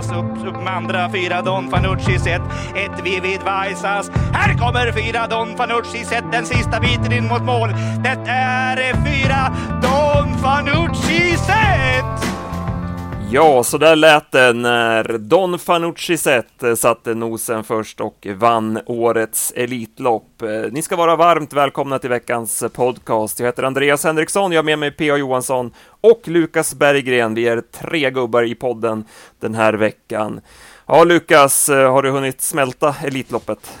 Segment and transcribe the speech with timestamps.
[0.00, 2.42] Vaisas upp, upp med andra fyra Don Fanucci set.
[2.74, 4.10] Ett Vivid Vaisas.
[4.32, 6.24] Här kommer fyra Don Fanucci set.
[6.32, 7.68] Den sista biten in mot mål.
[8.02, 12.39] Det är fyra Don Fanucci set!
[13.32, 18.80] Ja, så där lät det när Don Fanucci Zet eh, satte nosen först och vann
[18.86, 20.42] årets Elitlopp.
[20.42, 23.40] Eh, ni ska vara varmt välkomna till veckans podcast.
[23.40, 25.16] Jag heter Andreas Henriksson, jag har med mig P.A.
[25.16, 27.34] Johansson och Lukas Berggren.
[27.34, 29.04] Vi är tre gubbar i podden
[29.40, 30.40] den här veckan.
[30.86, 33.78] Ja, Lukas, eh, har du hunnit smälta Elitloppet?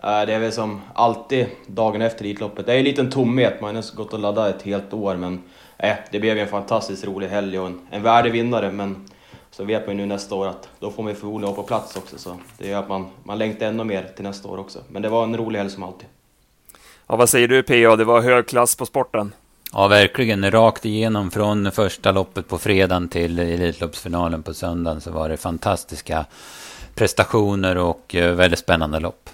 [0.00, 2.66] Det är väl som alltid dagen efter Elitloppet.
[2.66, 5.42] Det är en liten tomhet, man har gått och laddat ett helt år, men
[5.78, 9.08] äh, det blev en fantastiskt rolig helg och en, en värdig vinnare, men
[9.50, 11.68] så vet man ju nu nästa år att då får man ju förmodligen vara på
[11.68, 14.78] plats också, så det gör att man, man längtar ännu mer till nästa år också.
[14.88, 16.08] Men det var en rolig helg som alltid.
[17.06, 17.96] Ja, vad säger du PA?
[17.96, 19.32] Det var hög klass på sporten.
[19.72, 20.50] Ja, verkligen.
[20.50, 26.24] Rakt igenom från första loppet på fredagen till Elitloppsfinalen på söndagen så var det fantastiska
[26.94, 29.30] prestationer och eh, väldigt spännande lopp.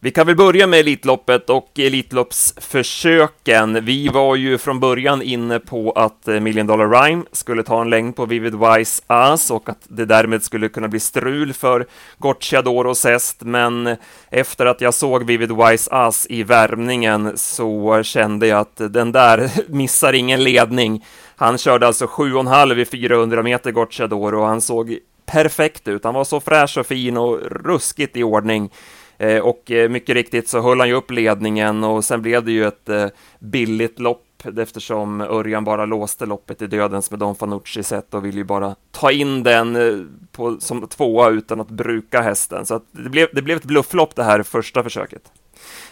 [0.00, 3.84] Vi kan väl börja med Elitloppet och Elitloppsförsöken.
[3.84, 7.90] Vi var ju från början inne på att eh, Million Dollar Rhyme skulle ta en
[7.90, 11.86] längd på Vivid Wise As och att det därmed skulle kunna bli strul för
[12.18, 13.96] Gocciadoros häst, men
[14.30, 19.50] efter att jag såg Vivid Wise As i värmningen så kände jag att den där
[19.68, 21.04] missar ingen ledning.
[21.36, 26.04] Han körde alltså 7,5 i 400 meter Gocciadoro och han såg perfekt ut.
[26.04, 28.70] Han var så fräsch och fin och ruskigt i ordning.
[29.18, 32.52] Eh, och eh, mycket riktigt så höll han ju upp ledningen och sen blev det
[32.52, 33.06] ju ett eh,
[33.38, 34.24] billigt lopp
[34.58, 39.12] eftersom Örjan bara låste loppet i dödens med Don Fanucci-sätt och ville ju bara ta
[39.12, 42.66] in den på, som tvåa utan att bruka hästen.
[42.66, 45.32] Så det, blev, det blev ett blufflopp det här första försöket.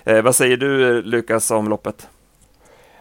[0.05, 2.09] Eh, vad säger du Lukas om loppet?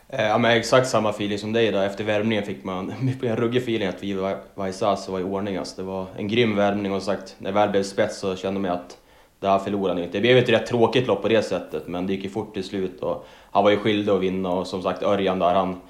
[0.08, 1.80] Ja, men exakt samma feeling som dig då.
[1.80, 5.58] Efter värmningen fick man en ruggig feeling att vi Vaisas var i ordning.
[5.58, 5.82] Alltså.
[5.82, 8.72] Det var en grym värmning och sagt, när det väl blev spets så kände man
[8.72, 8.98] att
[9.40, 10.18] där förlorade han inte.
[10.18, 12.64] Det blev ett rätt tråkigt lopp på det sättet, men det gick ju fort till
[12.64, 15.82] slut och han var ju skyldig att vinna och som sagt Örjan där, han...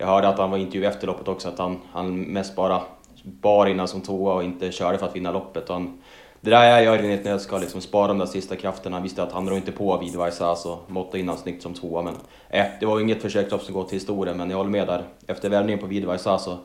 [0.00, 2.82] Jag hörde att han var intervju efter loppet också, att han, han mest bara
[3.22, 5.68] bar innan som tvåa och inte körde för att vinna loppet.
[5.68, 6.02] Och han,
[6.40, 8.96] det där är Örjan i ett nötskal, liksom spara de där sista krafterna.
[8.96, 11.74] Han visste att han drog inte på vid så alltså, måtta in han snyggt som
[11.74, 12.02] tvåa.
[12.02, 12.14] Men
[12.48, 15.02] eh, det var inget försökslopp som går till historien, men jag håller med där.
[15.26, 16.58] Efter värmningen på vid så alltså,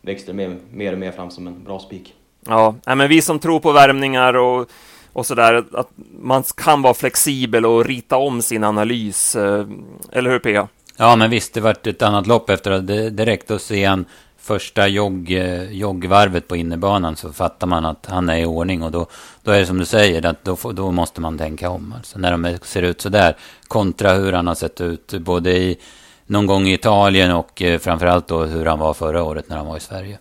[0.00, 2.14] växte det mer, mer och mer fram som en bra spik.
[2.46, 4.70] Ja, men vi som tror på värmningar och
[5.12, 5.90] och sådär, att
[6.20, 9.36] man kan vara flexibel och rita om sin analys.
[9.36, 9.66] Eh,
[10.12, 10.68] eller hur Pia?
[10.96, 13.84] Ja, men visst, det vart ett annat lopp efter att det, det räckte att se
[13.84, 14.04] en
[14.38, 18.90] första jogg, eh, joggvarvet på innebanan så fattar man att han är i ordning och
[18.90, 19.06] då,
[19.42, 21.94] då är det som du säger, att då, då måste man tänka om.
[21.96, 23.36] Alltså när de ser ut så där,
[23.68, 25.78] kontra hur han har sett ut både i
[26.26, 29.66] någon gång i Italien och eh, framförallt då hur han var förra året när han
[29.66, 30.18] var i Sverige.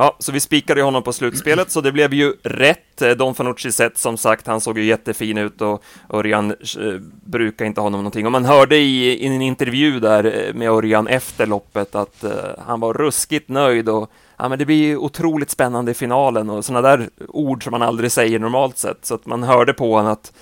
[0.00, 3.02] Ja, så vi spikade honom på slutspelet, så det blev ju rätt.
[3.02, 6.92] Eh, Don Fanucci sett, som sagt, han såg ju jättefin ut och Örjan eh,
[7.24, 8.26] brukar inte ha honom någonting.
[8.26, 12.30] Och man hörde i, i, en intervju där eh, med Örjan efter loppet att eh,
[12.66, 16.88] han var ruskigt nöjd och ja, men det blir otroligt spännande i finalen och sådana
[16.88, 19.04] där ord som man aldrig säger normalt sett.
[19.04, 20.32] Så att man hörde på honom att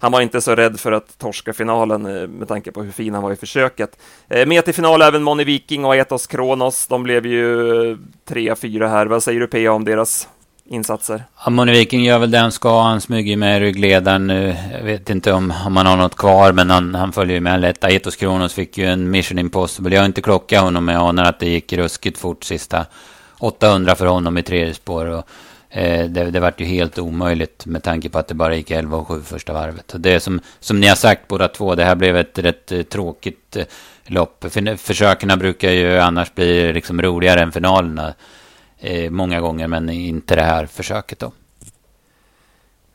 [0.00, 3.14] han var inte så rädd för att torska finalen eh, med tanke på hur fin
[3.14, 3.98] han var i försöket.
[4.28, 6.86] Eh, med till final även Moni Viking och Etos Kronos.
[6.86, 7.96] De blev ju eh,
[8.28, 9.06] 3-4 här.
[9.06, 10.28] Vad säger du PA om deras
[10.68, 11.24] insatser?
[11.44, 12.82] Ja, Moni Viking gör väl det han ska.
[12.82, 14.56] Han smyger med ryggledaren nu.
[14.72, 17.84] Jag vet inte om, om han har något kvar, men han, han följer med lätt.
[17.84, 19.94] Etos Kronos fick ju en Mission Impossible.
[19.94, 22.86] Jag har inte klockat honom, men jag anar att det gick ruskigt fort sista
[23.38, 25.06] 800 för honom i tredje spår.
[25.06, 25.28] Och
[25.70, 28.96] Eh, det, det vart ju helt omöjligt med tanke på att det bara gick 11
[28.96, 29.94] och 7 första varvet.
[29.94, 32.72] Och det är som, som ni har sagt båda två, det här blev ett rätt
[32.72, 33.64] eh, tråkigt eh,
[34.06, 34.44] lopp.
[34.76, 38.14] Försöken brukar ju annars bli liksom roligare än finalerna
[38.78, 41.32] eh, många gånger, men inte det här försöket då.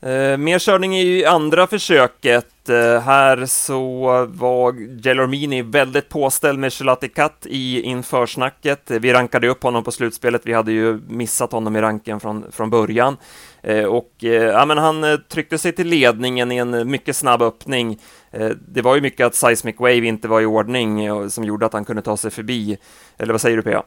[0.05, 2.69] Eh, mer körning i andra försöket.
[2.69, 8.91] Eh, här så var Gelormini väldigt påställd med Gelati Cut i införsnacket.
[8.91, 10.41] Eh, vi rankade upp honom på slutspelet.
[10.45, 13.17] Vi hade ju missat honom i ranken från, från början.
[13.63, 17.41] Eh, och eh, ja, men han eh, tryckte sig till ledningen i en mycket snabb
[17.41, 17.99] öppning.
[18.31, 21.65] Eh, det var ju mycket att Seismic Wave inte var i ordning eh, som gjorde
[21.65, 22.77] att han kunde ta sig förbi.
[23.17, 23.83] Eller vad säger du Pia?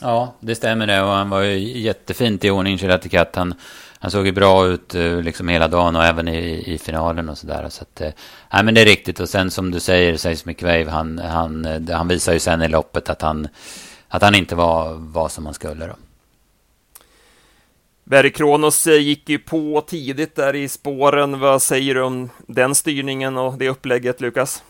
[0.00, 3.36] Ja, det stämmer det och han var ju jättefint i ordning, Gelati Cut.
[3.36, 3.54] Han
[4.02, 7.38] han såg ju bra ut eh, liksom hela dagen och även i, i finalen och
[7.38, 7.68] sådär.
[7.68, 8.10] Så att, eh,
[8.52, 9.20] nej men det är riktigt.
[9.20, 12.68] Och sen som du säger, Seismic Wave, han, han, eh, han visar ju sen i
[12.68, 13.48] loppet att han,
[14.08, 15.94] att han inte var, var som han skulle då.
[18.04, 21.40] Berry Kronos gick ju på tidigt där i spåren.
[21.40, 24.62] Vad säger du om den styrningen och det upplägget, Lukas?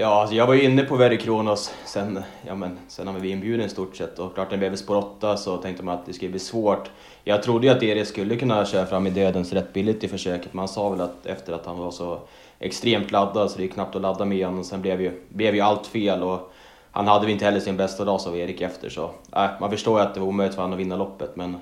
[0.00, 3.24] Ja, alltså jag var ju inne på Verry Kronos sen, ja, men, sen han var
[3.24, 6.06] inbjuden i stort sett och klart när det blev spår 8 så tänkte man att
[6.06, 6.90] det skulle bli svårt.
[7.24, 10.54] Jag trodde ju att Erik skulle kunna köra fram i dödens rätt billigt i försöket,
[10.54, 12.20] Men han sa väl att efter att han var så
[12.58, 14.64] extremt laddad så det är knappt att ladda med honom.
[14.64, 16.52] Sen blev ju, blev ju allt fel och
[16.90, 20.00] han hade väl inte heller sin bästa dag sa Erik efter så äh, man förstår
[20.00, 21.56] ju att det var omöjligt för honom att vinna loppet men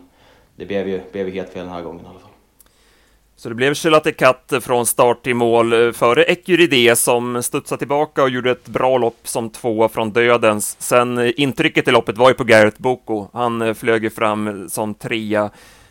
[0.56, 2.35] det blev ju, blev ju helt fel den här gången i alla fall.
[3.38, 3.74] Så det blev
[4.18, 8.98] Katt från start till mål eh, före Ecuride som studsade tillbaka och gjorde ett bra
[8.98, 10.76] lopp som tvåa från dödens.
[10.78, 13.28] Sen eh, intrycket i loppet var ju på Gareth Boko.
[13.32, 15.50] Han eh, flög ju fram som trea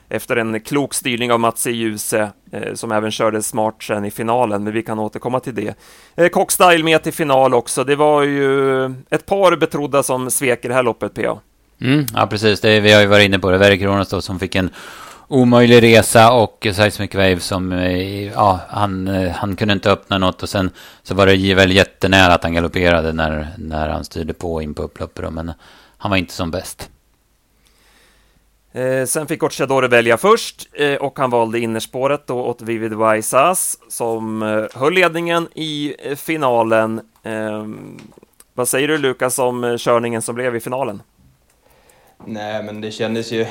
[0.09, 1.71] efter en klok styrning av Mats e.
[1.71, 2.29] Djuse
[2.73, 5.77] som även körde smart sen i finalen, men vi kan återkomma till det.
[6.15, 7.83] Eh, Cockstyle med till final också.
[7.83, 11.39] Det var ju ett par betrodda som svek i det här loppet, PA.
[11.81, 12.61] Mm, ja, precis.
[12.61, 13.57] Det, vi har ju varit inne på det.
[13.57, 14.69] Verre Kronos då, som fick en
[15.27, 20.43] omöjlig resa och Seismic Wave som, eh, ja, han, eh, han kunde inte öppna något
[20.43, 20.69] och sen
[21.03, 24.83] så var det väl jättenära att han galopperade när, när han styrde på in på
[24.83, 25.51] upploppet men
[25.97, 26.89] han var inte som bäst.
[28.73, 33.79] Eh, sen fick Occiadore välja först eh, och han valde innerspåret då åt Vivid Vaisas
[33.89, 37.01] som eh, höll ledningen i eh, finalen.
[38.53, 41.01] vad säger du Lukas om körningen som blev i finalen?
[42.25, 43.45] Nej, men det kändes ju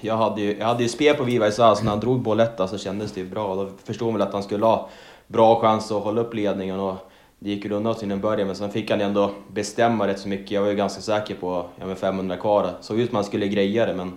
[0.00, 2.78] jag hade ju, jag hade ju spel på Viva Isas, när han drog Boletta så
[2.78, 3.54] kändes det ju bra.
[3.54, 4.88] Då förstod man väl att han skulle ha
[5.26, 6.96] bra chans att hålla upp ledningen och
[7.38, 10.28] det gick ju undan till en början men sen fick han ändå bestämma rätt så
[10.28, 10.50] mycket.
[10.50, 13.48] Jag var ju ganska säker på, ja med 500 kvar, såg ut som han skulle
[13.48, 14.12] greja det men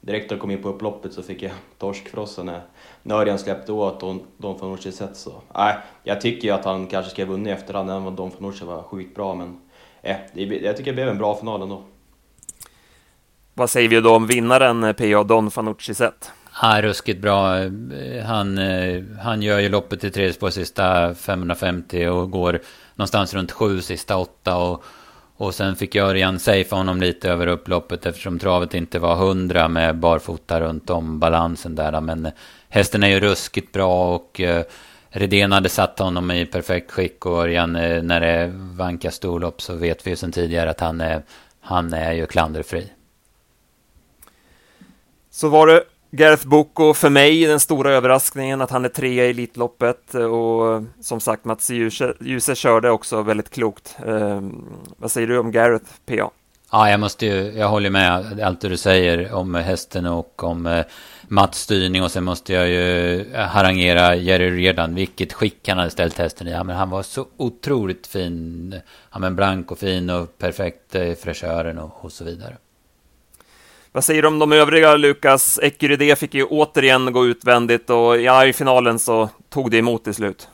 [0.00, 2.60] direkt när jag kom in på upploppet så fick jag torskfrossa när,
[3.02, 5.32] när Örjan släppte åt Don, Don von Orsi sätt så.
[5.54, 8.30] Nej, jag tycker ju att han kanske ska ha vunnit i efterhand, även om Don
[8.30, 9.60] Fanucci var sjukt bra men
[10.02, 11.82] eh, det, jag tycker det blev en bra final ändå.
[13.60, 15.22] Vad säger vi då om vinnaren eh, P.A.
[15.24, 16.30] Don Fanucci sett?
[16.62, 17.58] Ja, ruskigt bra.
[17.58, 22.60] Eh, han, eh, han gör ju loppet i tredje spår sista 550 och går
[22.94, 24.56] någonstans runt sju sista åtta.
[24.56, 24.84] Och,
[25.36, 29.96] och sen fick Örjan safea honom lite över upploppet eftersom travet inte var hundra med
[29.96, 32.00] barfota runt om balansen där.
[32.00, 32.30] Men
[32.68, 34.40] hästen är ju ruskigt bra och
[35.10, 40.06] Redén hade satt honom i perfekt skick och Örjan när det vankas storlopp så vet
[40.06, 41.22] vi ju sedan tidigare att han är,
[41.60, 42.90] han är ju klanderfri.
[45.30, 49.30] Så var det Gareth Boko för mig den stora överraskningen att han är trea i
[49.30, 53.96] Elitloppet och som sagt Mats Djuse körde också väldigt klokt.
[54.06, 54.40] Eh,
[54.96, 56.30] vad säger du om Gareth PA?
[56.72, 60.66] Ja, jag måste ju, jag håller med allt det du säger om hästen och om
[60.66, 60.84] eh,
[61.28, 65.90] Mats styrning och sen måste jag ju eh, harangera Jerry redan vilket skick han hade
[65.90, 66.50] ställt hästen i.
[66.50, 68.80] Ja, men han var så otroligt fin,
[69.12, 72.56] ja men blank och fin och perfekt i fräschören och, och så vidare.
[73.92, 75.58] Vad säger du om de övriga, Lukas?
[75.62, 80.14] Ecuride fick ju återigen gå utvändigt och ja, i finalen så tog det emot till
[80.14, 80.48] slut.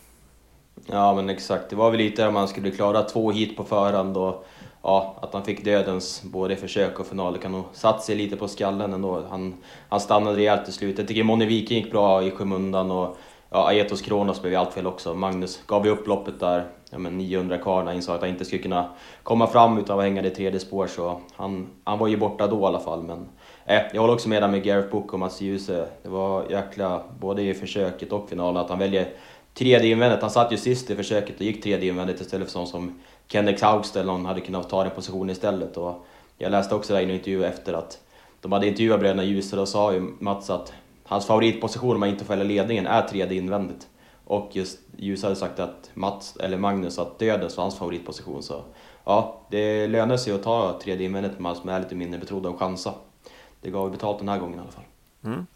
[0.86, 1.70] Ja, men exakt.
[1.70, 4.46] Det var väl lite om man skulle klara två hit på förhand och
[4.82, 7.32] ja, att han fick dödens både i försök och final.
[7.32, 9.26] Det kan nog satt sig lite på skallen ändå.
[9.30, 9.54] Han,
[9.88, 10.98] han stannade rejält till slut.
[10.98, 13.18] Jag tycker Moni Viking gick bra i skymundan och
[13.50, 15.14] ja, Aetos Kronos blev ju allt fel också.
[15.14, 18.30] Magnus gav ju upp loppet där, ja, men 900 kvar när han insåg att han
[18.30, 18.90] inte skulle kunna
[19.22, 22.60] komma fram utan att hänga i tredje spår så han, han var ju borta då
[22.60, 23.02] i alla fall.
[23.02, 23.28] Men
[23.64, 25.88] eh, jag håller också med där med Gareth Book och Mats Djuse.
[26.02, 29.08] Det var jäkla, både i försöket och finalen, att han väljer
[29.54, 30.20] tredje invändigt.
[30.20, 33.64] Han satt ju sist i försöket och gick tredje invändigt istället för sån som Kenneth
[33.64, 35.76] Haugst eller någon hade kunnat ta den positionen istället.
[35.76, 36.06] Och
[36.38, 37.98] jag läste också där i en intervju efter att
[38.40, 40.72] de hade intervjuat bröderna Djuse och sa ju Mats att
[41.06, 43.88] hans favoritposition om han inte fäller ledningen är tredje invändigt.
[44.24, 48.42] Och just Ljus hade sagt att Mats, eller Magnus, att dödens var hans favoritposition.
[48.42, 48.62] Så
[49.04, 52.46] ja, det lönar sig att ta tredje invändigt med man som är lite mindre betrodd
[52.46, 52.94] och chansa.
[53.60, 54.84] Det gav betalt den här gången i alla fall.
[55.24, 55.46] Mm.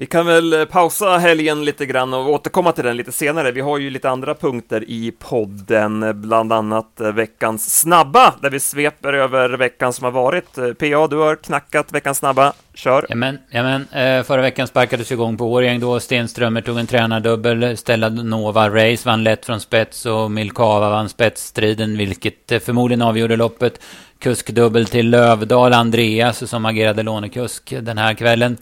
[0.00, 3.52] Vi kan väl eh, pausa helgen lite grann och återkomma till den lite senare.
[3.52, 8.60] Vi har ju lite andra punkter i podden, bland annat eh, veckans snabba, där vi
[8.60, 10.58] sveper över veckan som har varit.
[10.58, 12.52] Eh, PA, du har knackat veckans snabba.
[12.74, 13.06] Kör!
[13.08, 13.86] Jamen, jamen,
[14.24, 16.00] förra veckan sparkades igång på Årjäng då.
[16.00, 17.76] Stenströmer tog en tränardubbel.
[17.76, 23.80] Stella Nova Race vann lätt från spets och Milkava vann spetsstriden, vilket förmodligen avgjorde loppet.
[24.18, 28.56] Kuskdubbel till Lövdal, Andreas, som agerade lånekusk den här kvällen.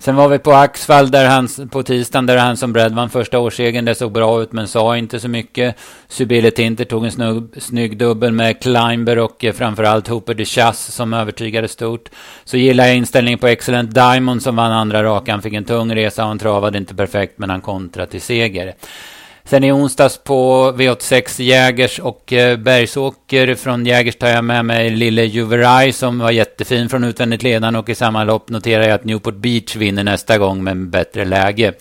[0.00, 3.38] Sen var vi på Axvall där han, på tisdagen där han som bredd vann första
[3.38, 3.84] årsegen.
[3.84, 5.76] Det såg bra ut men sa inte så mycket.
[6.08, 10.92] Subile Tinter tog en snygg, snygg dubbel med Climber och eh, framförallt Hooper de Chasse
[10.92, 12.08] som övertygade stort.
[12.44, 15.32] Så gillar jag inställningen på Excellent Diamond som vann andra raka.
[15.32, 18.74] Han fick en tung resa och han travade inte perfekt men han kontrade till seger.
[19.48, 24.90] Sen i onsdags på V86 Jägers och eh, Bergsåker från Jägers tar jag med mig
[24.90, 29.04] Lille Juveraj som var jättefin från utvändigt ledande och i samma lopp noterar jag att
[29.04, 31.72] Newport Beach vinner nästa gång med bättre läge.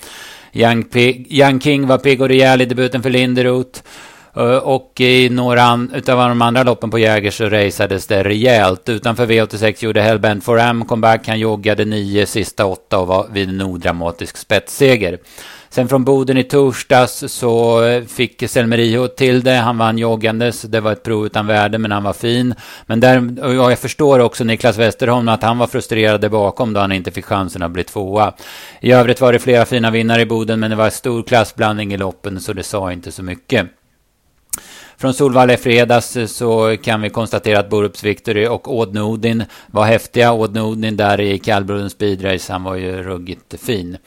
[0.54, 0.86] Young,
[1.30, 3.82] Young King var pigg och rejäl i debuten för Linderoth.
[4.38, 8.90] Eh, och i några utav de andra loppen på Jäger så raceades det rejält.
[8.90, 11.28] Utanför V86 gjorde Hellbent for M comeback.
[11.28, 15.20] Han joggade nio sista åtta och var vid en odramatisk spetsseger.
[15.70, 19.56] Sen från Boden i torsdags så eh, fick Selmerio till det.
[19.56, 20.62] Han vann joggandes.
[20.62, 22.56] Det var ett prov utan värde, men han var fin.
[22.86, 26.80] Men där, och jag förstår också Niklas Westerholm att han var frustrerad där bakom då
[26.80, 28.34] han inte fick chansen att bli tvåa.
[28.82, 31.98] I övrigt var det flera fina vinnare i Boden, men det var stor klassblandning i
[31.98, 33.68] loppen, så det sa inte så mycket.
[35.00, 39.44] Från Solvalla i fredags eh, så kan vi konstatera att Borups Victory och Odd Nodin
[39.68, 40.34] var häftiga.
[40.34, 43.98] Odd Nodin där i Kallbrodens speedrace, han var ju ruggigt fin.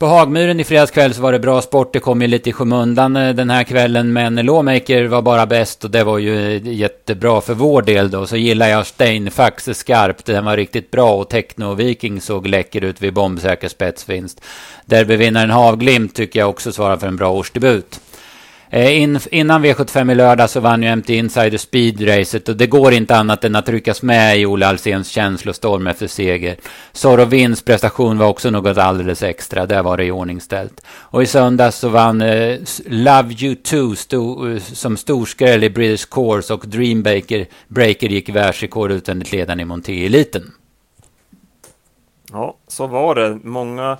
[0.00, 1.92] På Hagmyren i fredags kväll så var det bra sport.
[1.92, 4.12] Det kom ju lite i skymundan eh, den här kvällen.
[4.12, 8.26] Men Lawmaker var bara bäst och det var ju eh, jättebra för vår del då.
[8.26, 10.26] Så gillar jag Steinfax skarpt.
[10.26, 14.40] Den var riktigt bra och Techno Viking såg läcker ut vid bombsäker spetsvinst.
[14.84, 18.00] Derbyvinnaren Havglimt tycker jag också svarar för en bra årsdebut.
[18.72, 22.92] Eh, in, innan V75 i lördag så vann ju MT Insider Speedracet och det går
[22.92, 26.56] inte annat än att ryckas med i Ola Alséns känslostorm efter seger.
[26.92, 30.80] Sorovins prestation var också något alldeles extra, där var det i ordningställt.
[30.88, 36.08] Och i söndags så vann eh, Love You Too sto, eh, som storskräll i British
[36.10, 40.52] Course och Dreambreaker Breaker gick världsrekord utvändigt ledande i Monté-eliten.
[42.32, 43.38] Ja, så var det.
[43.42, 43.98] Många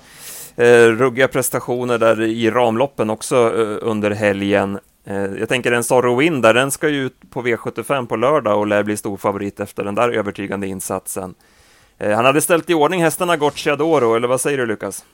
[0.55, 4.79] eh, ruggiga prestationer där i ramloppen också eh, under helgen.
[5.05, 8.59] Eh, jag tänker en Zorro Win där, den ska ju ut på V75 på lördag
[8.59, 11.35] och lär bli stor favorit efter den där övertygande insatsen.
[11.97, 15.05] Eh, han hade ställt i ordning hästarna Gocciadoro, eller vad säger du Lukas?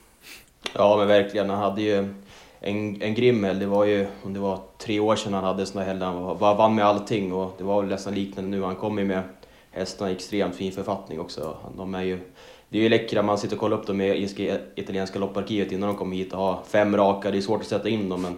[0.74, 1.50] Ja, men verkligen.
[1.50, 2.14] Han hade ju
[2.60, 3.58] en, en grimmel.
[3.58, 6.54] Det var ju, om det var tre år sedan han hade såna helger, han var,
[6.54, 8.62] vann med allting och det var väl nästan liknande nu.
[8.62, 9.22] Han kom ju med
[9.70, 11.56] hästarna i extremt fin författning också.
[11.76, 12.20] De är ju
[12.68, 14.28] det är ju läckra, man sitter och kollar upp dem i
[14.74, 17.88] italienska lopparkivet innan de kommer hit och har fem raka, det är svårt att sätta
[17.88, 18.32] in dem men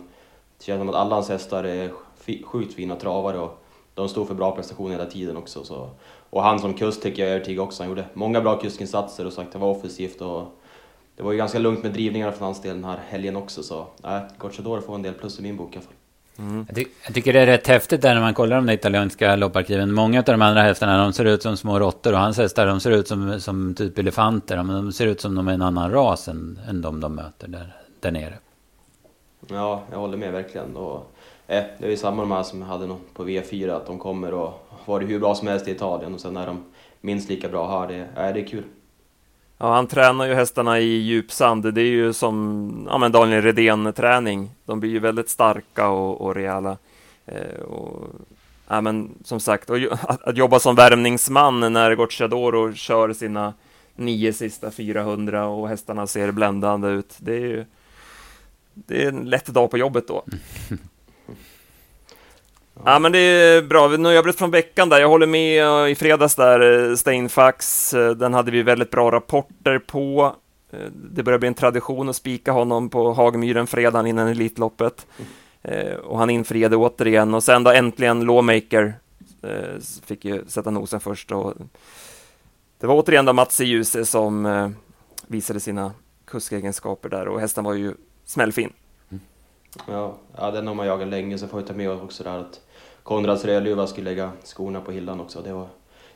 [0.58, 1.90] det känns som att alla hans hästar är
[2.44, 5.64] sjukt fina travare och de står för bra prestationer hela tiden också.
[5.64, 5.90] Så.
[6.30, 9.32] Och han som kust tycker jag är övertygad också, han gjorde många bra kuskinsatser och
[9.32, 10.42] sagt det var offensivt och
[11.16, 13.86] det var ju ganska lugnt med drivningarna från hans del den här helgen också så
[14.02, 15.94] nej, Gocciador får en del plus i min bok i alla fall.
[16.40, 16.66] Mm.
[16.68, 19.92] Jag, ty jag, tycker det är rätt häftigt där när man kollar de italienska lopparkiven.
[19.92, 22.80] Många av de andra hästarna de ser ut som små råttor och hans hästar de
[22.80, 24.62] ser ut som, som typ elefanter.
[24.62, 27.48] Men de ser ut som de är en annan ras än, än de de möter
[27.48, 28.34] där, där nere.
[29.48, 30.76] Ja, jag håller med verkligen.
[30.76, 31.12] Och,
[31.46, 34.34] eh, det är ju samma de här som hade något på V4, att de kommer
[34.34, 36.64] och var det hur bra som helst i Italien och sen är de
[37.00, 37.88] minst lika bra här.
[37.88, 38.64] Det, eh, det är kul.
[39.62, 41.74] Ja, han tränar ju hästarna i djupsand.
[41.74, 44.50] Det är ju som ja, men Daniel Redén-träning.
[44.64, 46.76] De blir ju väldigt starka och, och rejäla.
[47.26, 48.08] Eh, och,
[48.68, 53.54] ja, men som sagt, och, att, att jobba som värmningsman när Gocciadoro kör sina
[53.96, 57.16] nio sista 400 och hästarna ser bländande ut.
[57.18, 57.64] Det är ju
[58.74, 60.24] det är en lätt dag på jobbet då.
[62.84, 63.88] Ja, men det är bra.
[63.88, 65.00] Nu har jag blivit från veckan där.
[65.00, 67.94] Jag håller med eh, i fredags där, eh, Steinfax.
[67.94, 70.36] Eh, den hade vi väldigt bra rapporter på.
[70.94, 75.06] Det börjar bli en tradition att spika honom på Hagmyren fredagen innan Elitloppet.
[76.02, 77.34] Och han infriade återigen.
[77.34, 78.94] Och sen då äntligen Lawmaker
[80.04, 81.32] fick ju sätta nosen först.
[81.32, 81.54] Och
[82.80, 84.74] det var återigen då Mats i Ljuse som
[85.26, 85.92] visade sina
[86.24, 87.94] kuskegenskaper där och hästen var ju
[88.24, 88.72] smällfin.
[89.08, 89.20] Mm.
[89.86, 92.38] Ja, ja, den har man jagat länge, så får vi ta med oss också där
[92.38, 92.60] att
[93.02, 95.42] Konrads Rödluva skulle lägga skorna på hyllan också.
[95.42, 95.68] Det, var,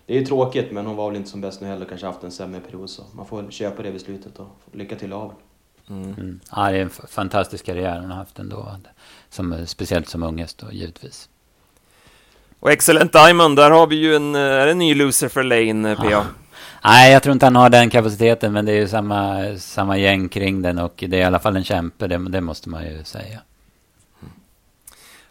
[0.06, 2.24] det är ju tråkigt, men hon var väl inte som bäst nu heller, kanske haft
[2.24, 2.90] en sämre period.
[2.90, 5.32] Så man får köpa det beslutet och lycka till av
[5.90, 6.14] mm.
[6.14, 6.40] mm.
[6.56, 8.76] Ja, det är en fantastisk karriär hon har haft ändå.
[9.30, 11.28] Som, speciellt som ungest då, givetvis.
[12.60, 16.10] Och Excellent Diamond, där har vi ju en, är en ny loser för Lane, PA.
[16.10, 16.24] Ja.
[16.84, 20.28] Nej, jag tror inte han har den kapaciteten, men det är ju samma, samma gäng
[20.28, 23.04] kring den och det är i alla fall en kämpe, det, det måste man ju
[23.04, 23.40] säga.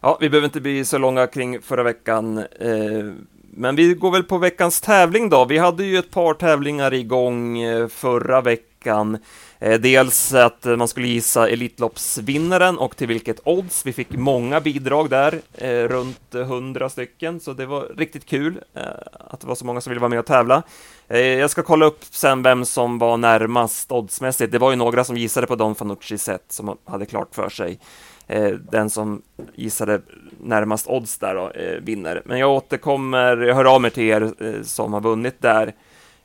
[0.06, 2.38] Ja, vi behöver inte bli så långa kring förra veckan.
[2.38, 3.14] Eh,
[3.56, 5.46] men vi går väl på veckans tävling då.
[5.46, 9.18] Vi hade ju ett par tävlingar igång eh, förra veckan.
[9.60, 13.86] Eh, dels att man skulle gissa Elitloppsvinnaren och till vilket odds.
[13.86, 18.84] Vi fick många bidrag där, eh, runt 100 stycken, så det var riktigt kul eh,
[19.30, 20.64] att det var så många som ville vara med och tävla.
[21.08, 24.52] Jag ska kolla upp sen vem som var närmast oddsmässigt.
[24.52, 27.80] Det var ju några som gissade på Don Fanucci sätt som hade klart för sig.
[28.28, 29.22] Eh, den som
[29.56, 30.02] gissade
[30.40, 32.22] närmast odds där då, eh, vinner.
[32.26, 35.74] Men jag återkommer, jag hör av mig till er eh, som har vunnit där.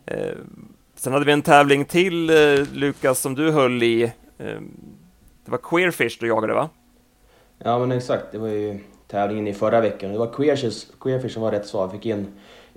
[0.06, 0.36] Eh,
[0.94, 4.12] sen hade vi en tävling till, eh, Lukas, som du höll i.
[5.44, 6.68] Det var Queerfish du jagade, va?
[7.58, 8.32] Ja, men exakt.
[8.32, 8.78] Det var ju
[9.08, 10.12] tävlingen i förra veckan.
[10.12, 11.88] Det var Queerfish, Queerfish som var rätt svar.
[11.88, 12.26] fick in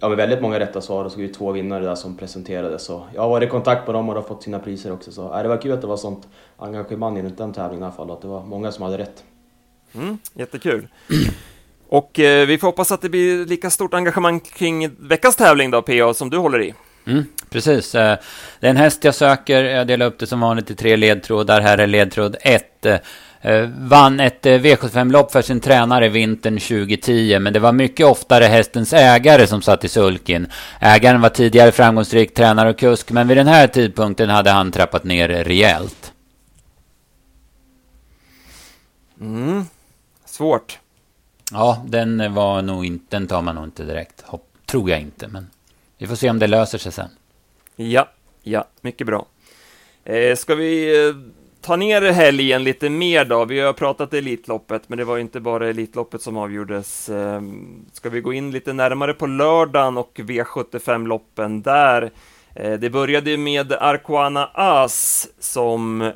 [0.01, 2.83] ja, med väldigt många rätta svar och så var det två vinnare där som presenterades.
[2.83, 5.11] Så jag har varit i kontakt med dem och har fått sina priser också.
[5.11, 6.27] Så, äh, det var kul att det var sånt
[6.57, 9.23] engagemang i den tävlingen i alla fall och att det var många som hade rätt.
[9.95, 10.87] Mm, jättekul.
[11.89, 15.81] Och eh, vi får hoppas att det blir lika stort engagemang kring veckans tävling då,
[15.81, 16.73] PA, som du håller i.
[17.07, 17.95] Mm, precis.
[17.95, 18.17] Eh,
[18.59, 19.63] det är en häst jag söker.
[19.63, 21.61] Jag delar upp det som vanligt i tre ledtrådar.
[21.61, 22.85] Här är ledtråd 1.
[23.41, 28.45] Eh, vann ett eh, V75-lopp för sin tränare vintern 2010, men det var mycket oftare
[28.45, 30.47] hästens ägare som satt i sulkin.
[30.79, 35.03] Ägaren var tidigare framgångsrik tränare och kusk, men vid den här tidpunkten hade han trappat
[35.03, 36.13] ner rejält.
[39.21, 39.65] Mm.
[40.25, 40.79] Svårt.
[41.51, 44.21] Ja, den var nog inte, den tar man nog inte direkt.
[44.21, 45.47] Hopp, tror jag inte, men
[45.97, 47.09] vi får se om det löser sig sen.
[47.75, 48.09] Ja,
[48.43, 49.25] ja, mycket bra.
[50.03, 51.15] Eh, ska vi eh,
[51.61, 53.45] ta ner helgen lite mer då?
[53.45, 57.09] Vi har pratat Elitloppet, men det var inte bara Elitloppet som avgjordes.
[57.09, 62.11] Ehm, ska vi gå in lite närmare på lördagen och V75-loppen där?
[62.55, 66.11] Eh, det började med Arquana As som eh,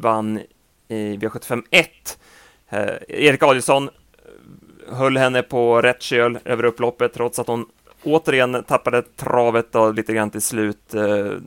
[0.00, 0.40] vann
[0.88, 2.18] i V75 1.
[2.68, 3.90] Eh, Erik Adielsson
[4.88, 7.66] höll henne på rätt köl över upploppet trots att hon
[8.02, 10.94] återigen tappade travet då, lite grann till slut.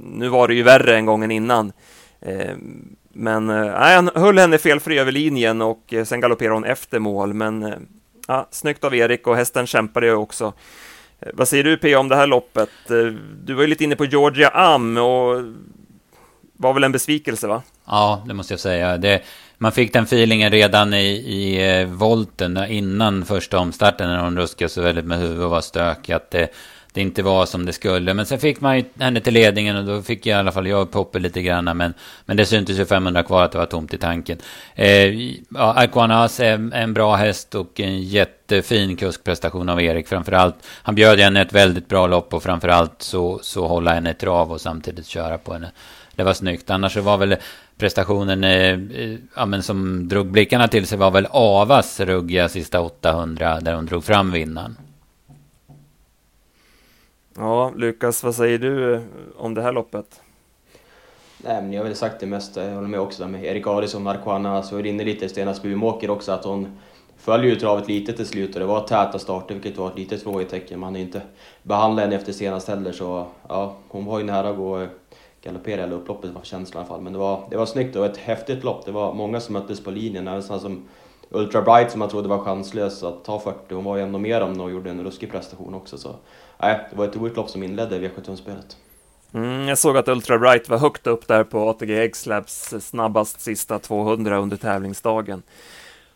[0.04, 1.72] Nu var det ju värre än gången innan.
[2.22, 7.00] Ehm, men eh, han höll henne felfri över linjen och eh, sen galopperade hon efter
[7.00, 7.34] mål.
[7.34, 7.74] Men eh,
[8.28, 10.54] ja, snyggt av Erik och hästen kämpade ju också.
[11.20, 12.70] Eh, vad säger du P om det här loppet?
[12.90, 13.06] Eh,
[13.44, 15.44] du var ju lite inne på Georgia Am och
[16.54, 17.62] var väl en besvikelse va?
[17.86, 18.98] Ja, det måste jag säga.
[18.98, 19.22] Det,
[19.58, 24.70] man fick den feelingen redan i, i eh, volten innan första omstarten när hon ruskade
[24.70, 26.14] så väldigt med huvudet och var stökig.
[26.14, 26.50] Att det,
[26.94, 28.14] det inte var som det skulle.
[28.14, 30.68] Men sen fick man ju henne till ledningen och då fick jag i alla fall
[30.68, 31.78] jag Poppe lite grann.
[31.78, 31.94] Men,
[32.26, 34.38] men det syntes ju 500 kvar att det var tomt i tanken.
[34.76, 35.06] Eh,
[35.50, 40.08] ja, Arquanas är en bra häst och en jättefin kuskprestation av Erik.
[40.08, 44.14] Framförallt, han bjöd henne ett väldigt bra lopp och framförallt så, så hålla henne i
[44.14, 45.72] trav och samtidigt köra på henne.
[46.16, 46.70] Det var snyggt.
[46.70, 47.36] Annars så var väl
[47.78, 52.82] prestationen eh, eh ja, men som drog blickarna till sig var väl Avas ruggiga sista
[52.82, 54.76] 800 där hon drog fram vinnaren.
[57.40, 59.02] Ja, Lukas, vad säger du eh,
[59.38, 60.22] om det här loppet?
[61.38, 62.64] Nej, men jag har väl sagt det mesta.
[62.66, 65.56] Jag håller med också med Erik Adielsson, Marquana, så är det inne lite i Stena
[65.64, 66.80] Bumåker också att hon
[67.18, 70.24] följer ju travet lite till slut och det var täta starter vilket var ett litet
[70.24, 70.80] frågetecken.
[70.80, 71.22] Man har inte
[71.64, 74.88] behandlat henne efter senast heller så ja, hon var ju nära att gå eh,
[75.42, 77.02] galoppera hela upploppet var känslan i alla fall.
[77.02, 78.86] Men det var, det var snyggt och ett häftigt lopp.
[78.86, 80.84] Det var många som möttes på linjen, även sådana som
[81.30, 83.76] Ultra Bright som jag trodde var chanslös att ta 40.
[83.76, 85.98] Hon var ju ändå med dem och gjorde en ruskig prestation också.
[85.98, 86.16] Så
[86.58, 88.78] nej, det var ett roligt lopp som inledde V75-spelet.
[89.34, 93.80] Mm, jag såg att Ultra Bright var högt upp där på ATG X-Labs snabbast sista
[93.80, 95.42] 200 under tävlingsdagen.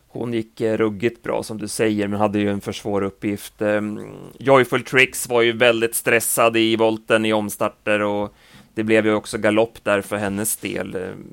[0.07, 3.61] Hon gick eh, ruggigt bra som du säger, men hade ju en för svår uppgift.
[3.61, 3.99] Ehm,
[4.39, 8.33] Joyful Tricks var ju väldigt stressad i volten i omstarter och
[8.73, 10.95] det blev ju också galopp där för hennes del.
[10.95, 11.27] Ehm,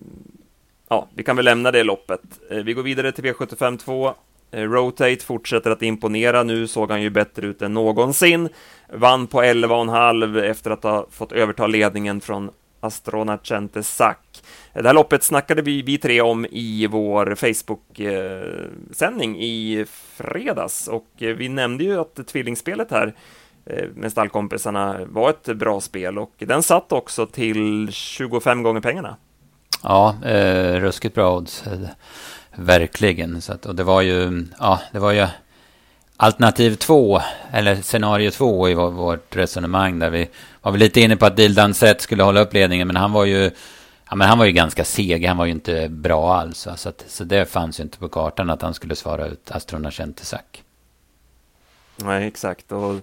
[0.92, 2.20] Ja, vi kan väl lämna det loppet.
[2.50, 4.14] Eh, vi går vidare till V75 2.
[4.50, 6.42] Eh, Rotate fortsätter att imponera.
[6.42, 8.48] Nu såg han ju bättre ut än någonsin.
[8.92, 12.50] Vann på 11,5 efter att ha fått överta ledningen från
[12.80, 14.42] Astrona Cente Sack.
[14.72, 19.84] Eh, det här loppet snackade vi, vi tre om i vår Facebook-sändning i
[20.16, 23.14] fredags och vi nämnde ju att tvillingspelet här
[23.94, 29.16] med stallkompisarna var ett bra spel och den satt också till 25 gånger pengarna.
[29.82, 31.66] Ja, eh, ruskigt bra odds.
[31.66, 31.78] Eh,
[32.54, 33.42] verkligen.
[33.42, 35.26] Så att, och det var ju, ja, det var ju
[36.16, 37.20] alternativ två,
[37.52, 40.28] eller scenario två i vårt resonemang där vi
[40.62, 43.24] var väl lite inne på att Dildan Sett skulle hålla upp ledningen, men han var
[43.24, 43.50] ju
[44.10, 46.68] Ja, men han var ju ganska seg, han var ju inte bra alls.
[46.76, 49.90] Så, att, så det fanns ju inte på kartan att han skulle svara ut Astrona
[49.90, 50.40] Centesac.
[51.96, 52.72] Nej, exakt.
[52.72, 53.00] Och,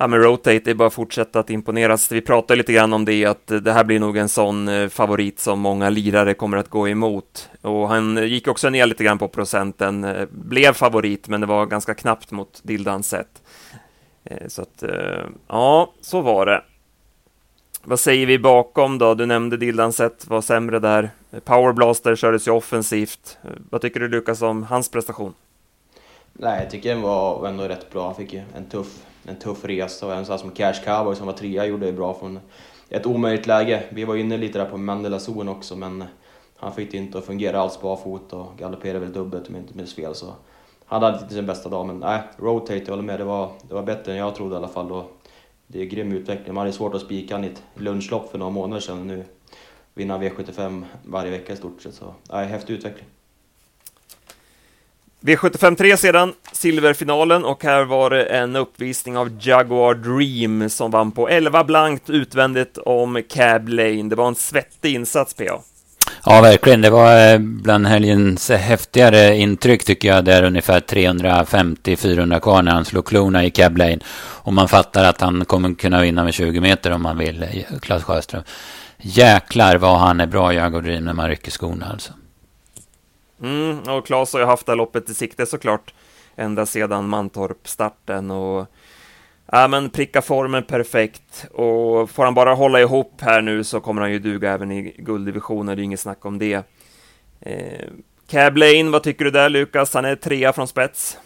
[0.00, 2.12] ja, men Rotate är bara att fortsätta att imponeras.
[2.12, 5.40] Vi pratade lite grann om det, att det här blir nog en sån eh, favorit
[5.40, 7.50] som många lirare kommer att gå emot.
[7.62, 11.66] Och han gick också ner lite grann på procenten, eh, blev favorit, men det var
[11.66, 13.42] ganska knappt mot Dildan sätt.
[14.24, 14.84] Eh, så att,
[15.48, 16.62] ja, så var det.
[17.82, 19.14] Vad säger vi bakom då?
[19.14, 21.10] Du nämnde Dildan sätt var sämre där.
[21.44, 23.38] Powerblaster kördes ju offensivt.
[23.70, 25.34] Vad tycker du Lukas om hans prestation?
[26.32, 28.06] Nej, jag tycker den var ändå rätt bra.
[28.06, 31.26] Han fick ju en tuff, en tuff resa och en sån som Cash Cowboy som
[31.26, 32.38] var trea gjorde det bra från
[32.88, 33.82] ett omöjligt läge.
[33.90, 36.04] Vi var inne lite där på Mandela zon också men
[36.56, 39.76] han fick det inte att fungera alls barfota och galopperade väl dubbelt om jag inte
[39.76, 40.34] minns fel så
[40.90, 43.74] han hade inte sin bästa dag men nej, Rotate, jag håller med, det var, det
[43.74, 44.92] var bättre än jag trodde i alla fall.
[44.92, 45.20] Och
[45.66, 46.54] det är grym utveckling.
[46.54, 49.06] Man hade svårt att spika han i ett lunchlopp för några månader sedan.
[49.06, 49.24] Nu
[49.94, 51.94] vinner han V75 varje vecka i stort sett.
[51.94, 53.06] Så, nej, häftig utveckling.
[55.20, 61.28] V75 sedan, silverfinalen och här var det en uppvisning av Jaguar Dream som vann på
[61.28, 64.02] 11 blankt utvändigt om Cab Lane.
[64.02, 65.60] Det var en svettig insats PA.
[66.24, 66.80] Ja, verkligen.
[66.80, 70.24] Det var eh, bland helgens häftigare intryck tycker jag.
[70.24, 73.98] Där ungefär 350-400 kvar när han slog klorna i Cab Lane.
[74.42, 77.46] Och man fattar att han kommer kunna vinna med 20 meter om man vill,
[77.82, 78.42] Claes Sjöström.
[78.98, 82.12] Jäklar vad han är bra, Jaguar Dream, när man rycker skorna alltså.
[83.42, 85.94] Mm, och Claes har ju haft det här loppet i sikte såklart.
[86.36, 88.66] Ända sedan Mantorp-starten och
[89.52, 94.02] Ja, men pricka formen perfekt och får han bara hålla ihop här nu så kommer
[94.02, 96.66] han ju duga även i gulddivisionen, det är inget snack om det.
[97.40, 97.88] Eh,
[98.28, 99.94] Cab Lane, vad tycker du där Lukas?
[99.94, 101.18] Han är trea från spets.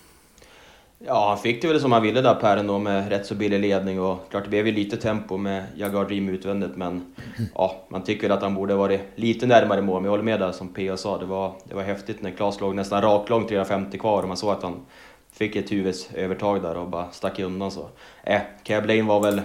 [1.06, 3.60] Ja, han fick det väl som han ville där Per ändå med rätt så billig
[3.60, 7.14] ledning och klart det blev ju lite tempo med Jaguar Dream utvändigt men
[7.54, 10.00] ja, man tycker att han borde varit lite närmare mål.
[10.00, 10.96] Men jag håller med där som P.A.
[10.96, 14.36] sa, det var, det var häftigt när Klas låg nästan raklång 350 kvar och man
[14.36, 14.86] såg att han
[15.32, 17.88] fick ett huvudövertag där och bara stack undan så.
[18.22, 19.40] Äh, Cab Lane var väl,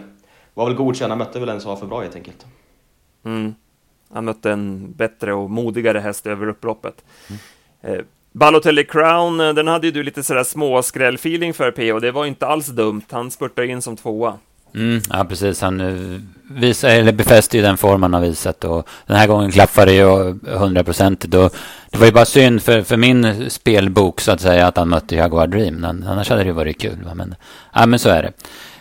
[0.53, 2.45] var väl godkänd, han mötte väl en som var för bra helt enkelt.
[3.23, 3.55] Mm.
[4.09, 7.03] Han mötte en bättre och modigare häst över upploppet.
[7.29, 7.39] Mm.
[7.81, 12.25] Eh, Balotelli Crown, eh, den hade ju du lite sådär småskräll-feeling för P det var
[12.25, 13.01] inte alls dumt.
[13.09, 14.33] Han spurtade in som tvåa.
[14.75, 15.61] Mm, ja, precis.
[15.61, 19.27] Han eh, visar, eh, eller befäster ju den form han har visat och den här
[19.27, 21.31] gången klaffade det ju hundraprocentigt.
[21.31, 25.15] Det var ju bara synd för, för min spelbok så att säga att han mötte
[25.15, 25.85] Jaguar Dream.
[25.85, 26.97] Annars hade det ju varit kul.
[27.05, 27.15] Va?
[27.15, 27.35] Men,
[27.73, 28.31] ja, men så är det.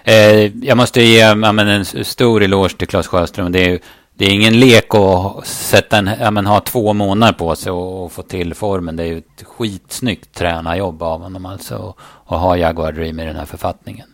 [0.04, 3.52] Eh, jag måste ge ja, men en stor eloge till Claes Sjöström.
[3.52, 3.78] Det är,
[4.18, 8.04] det är ingen lek att sätta en, ja, men ha två månader på sig och,
[8.04, 8.96] och få till formen.
[8.96, 11.94] Det är ju ett skitsnyggt tränarjobb av honom alltså.
[12.24, 14.08] att ha Jaguar Dream i den här författningen.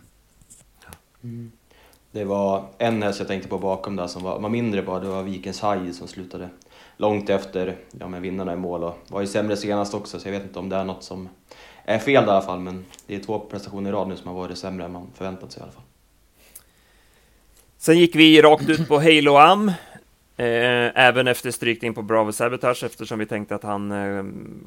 [1.23, 1.51] Mm.
[2.11, 4.99] Det var en häst jag tänkte på bakom där som var, var mindre bara.
[4.99, 6.49] Det var Vikens Haj som slutade
[6.97, 10.33] långt efter ja, med vinnarna i mål och var ju sämre senast också så jag
[10.33, 11.29] vet inte om det är något som
[11.85, 14.35] är fel i alla fall men det är två prestationer i rad nu som har
[14.35, 15.83] varit sämre än man förväntat sig i alla fall.
[17.77, 19.71] Sen gick vi rakt ut på Halo Am,
[20.37, 24.23] Eh, även efter strykning på Bravo Sabotage eftersom vi tänkte att han eh,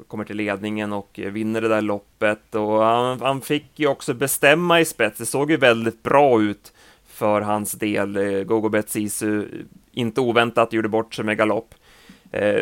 [0.07, 4.13] kommer till ledningen och eh, vinner det där loppet och han, han fick ju också
[4.13, 5.17] bestämma i spets.
[5.17, 6.73] Det såg ju väldigt bra ut
[7.07, 8.43] för hans del.
[8.43, 9.45] Gogobet Sisu
[9.91, 11.75] inte oväntat gjorde bort sig med galopp.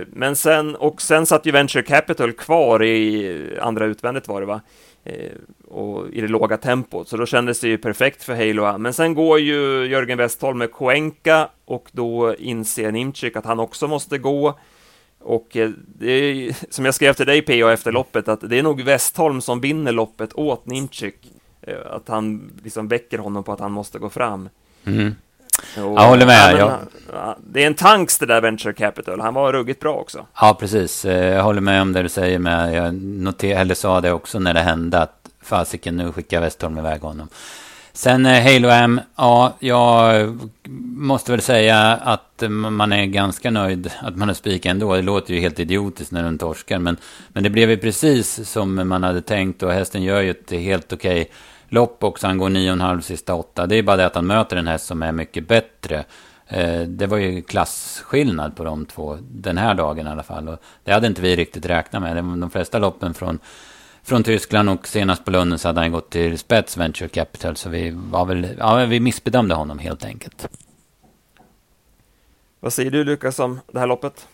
[0.08, 4.62] Men sen, och sen satt ju Venture Capital kvar i andra utvändigt var det va?
[5.08, 5.32] Eh,
[5.68, 8.78] och i det låga tempot, så då kändes det ju perfekt för Halo.
[8.78, 13.88] Men sen går ju Jörgen Westholm med Koenka och då inser Nimczyk att han också
[13.88, 14.60] måste gå.
[15.20, 18.64] Och eh, det är, som jag skrev till dig PA efter loppet, att det är
[18.64, 21.32] nog Westholm som vinner loppet åt Nimczyk.
[21.62, 24.50] Eh, att han liksom väcker honom på att han måste gå fram.
[24.86, 25.16] Mm.
[25.76, 26.56] Jag håller med.
[26.56, 29.22] Men, det är en tanks det där Venture Capital.
[29.22, 30.26] Han var ruggigt bra också.
[30.42, 31.06] Ja, precis.
[31.06, 32.74] Eh, jag håller med om det du säger med.
[32.74, 37.02] Jag noter, eller sa det också när det hände att fasiken, nu skickar Westholm iväg
[37.02, 37.30] honom.
[37.94, 40.38] Sen eh, Halo M, ja, jag
[40.98, 44.96] måste väl säga att man är ganska nöjd att man har spikat ändå.
[44.96, 48.88] Det låter ju helt idiotiskt när den torskar, men, men det blev ju precis som
[48.88, 51.34] man hade tänkt och hästen gör ju ett helt okej okay
[51.70, 52.28] lopp också.
[52.28, 53.68] Han går 9,5 sista åtta.
[53.68, 56.06] Det är bara det att han möter en häst som är mycket bättre.
[56.48, 60.48] Eh, det var ju klassskillnad på de två den här dagen i alla fall.
[60.48, 62.16] Och det hade inte vi riktigt räknat med.
[62.16, 63.40] De flesta loppen från,
[64.04, 67.56] från Tyskland och senast på Lunden så hade han gått till spets Venture Capital.
[67.56, 70.48] Så vi var väl, ja, vi missbedömde honom helt enkelt.
[72.60, 74.28] Vad säger du Lukas om det här loppet?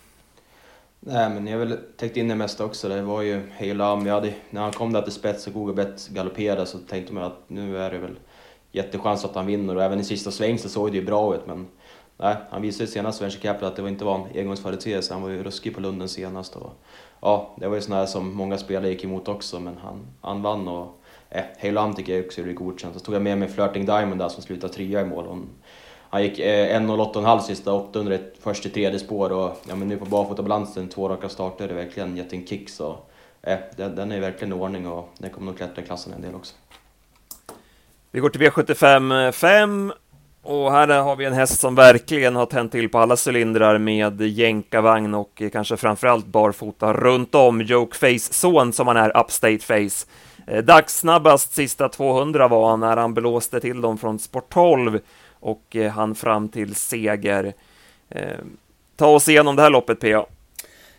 [1.06, 2.90] Nej, men jag har väl täckt in det mesta också.
[2.90, 6.78] Det var ju hela hade, när han kom där till spets och Googlebet galopperade så
[6.78, 8.20] tänkte man att nu är det väl
[8.72, 11.48] jättechans att han vinner och även i sista sväng så såg det ju bra ut
[11.48, 11.68] men
[12.18, 15.14] nej, han visade ju senast Venture Capital att det inte var en engångsföreteelse.
[15.14, 16.72] Han var ju ruskig på Lunden senast och
[17.22, 20.68] ja, det var ju sådana som många spelare gick emot också men han, han vann
[20.68, 22.94] och eh, Halo tycker jag också gjorde godkänt.
[22.94, 25.26] Så tog jag med mig Flirting Diamond där som slutade trea i mål.
[25.26, 25.50] Hon,
[26.14, 30.06] han gick eh, 1.08,5 sista 800 först till tredje spår och ja, men nu på
[30.06, 32.98] barfotabalansen, två raka starter, det är verkligen gett en kick så
[33.42, 36.22] eh, den, den är verkligen i ordning och den kommer nog klättra i klassen en
[36.22, 36.56] del också.
[38.12, 39.94] Vi går till V75 eh, 5
[40.44, 44.22] och här har vi en häst som verkligen har tänt till på alla cylindrar med
[44.22, 47.62] jänkarvagn och kanske framförallt barfota runt om.
[47.62, 50.06] Joke Face son som han är, Upstate Face.
[50.48, 55.00] Eh, dagssnabbast sista 200 var han när han blåste till dem från sport 12
[55.44, 57.54] och eh, han fram till seger.
[58.10, 58.38] Eh,
[58.96, 60.26] ta oss igenom det här loppet, PA.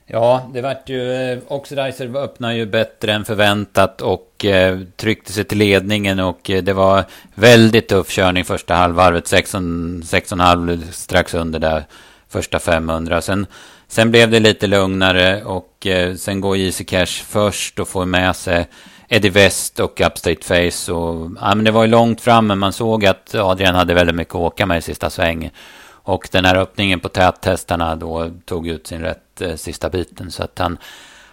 [0.06, 1.12] Ja, det vart ju...
[1.12, 6.62] Eh, Oxidizer öppnade ju bättre än förväntat och eh, tryckte sig till ledningen och eh,
[6.62, 7.04] det var
[7.34, 9.24] väldigt tuff körning första halvvarvet.
[9.24, 11.84] 6,5 strax under där
[12.28, 13.20] första 500.
[13.20, 13.46] Sen,
[13.88, 18.36] sen blev det lite lugnare och eh, sen går Easy Cash först och får med
[18.36, 18.66] sig
[19.14, 20.92] Eddie West och Upstate Face.
[20.92, 24.16] Och, ja, men det var ju långt fram, men man såg att Adrian hade väldigt
[24.16, 25.50] mycket att åka med i sista sväng.
[25.86, 30.30] Och den här öppningen på täthästarna då tog ut sin rätt eh, sista biten.
[30.30, 30.78] Så att han,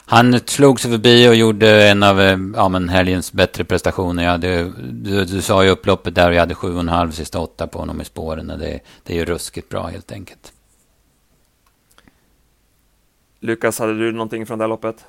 [0.06, 4.24] han slog sig förbi och gjorde en av eh, ja, men helgens bättre prestationer.
[4.24, 7.12] Jag hade, du, du sa ju upploppet där och jag hade sju och en halv
[7.12, 8.48] sista åtta på honom i spåren.
[8.48, 10.54] Det, det är ju ruskigt bra helt enkelt.
[13.40, 15.06] Lukas, hade du någonting från det här loppet?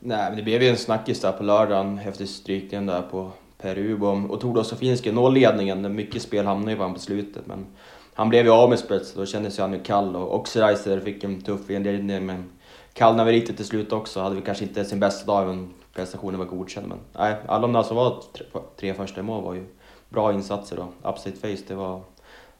[0.00, 3.78] Nej, men det blev ju en snackis där på lördagen efter strykningen där på Per
[3.78, 5.94] Ubom och Tord Sofinski nå ledningen.
[5.94, 7.66] Mycket spel hamnade ju på på slutet, men
[8.14, 11.42] han blev ju av med spets, då kändes han ju kall och Oxerizer fick en
[11.42, 12.50] tuff inledning men
[12.92, 14.20] kallnade väl riktigt till slut också.
[14.20, 16.88] Hade vi kanske inte sin bästa dag, men prestationen var godkänd.
[16.88, 19.66] Men nej, alla de där som var tre, tre första mål var ju
[20.08, 21.10] bra insatser då.
[21.10, 22.00] Upside Face, det var,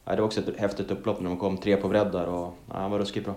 [0.05, 2.53] nej, det var också ett häftigt upplopp när de kom tre på bredd där och
[2.65, 3.35] nej, han var ruskigt bra.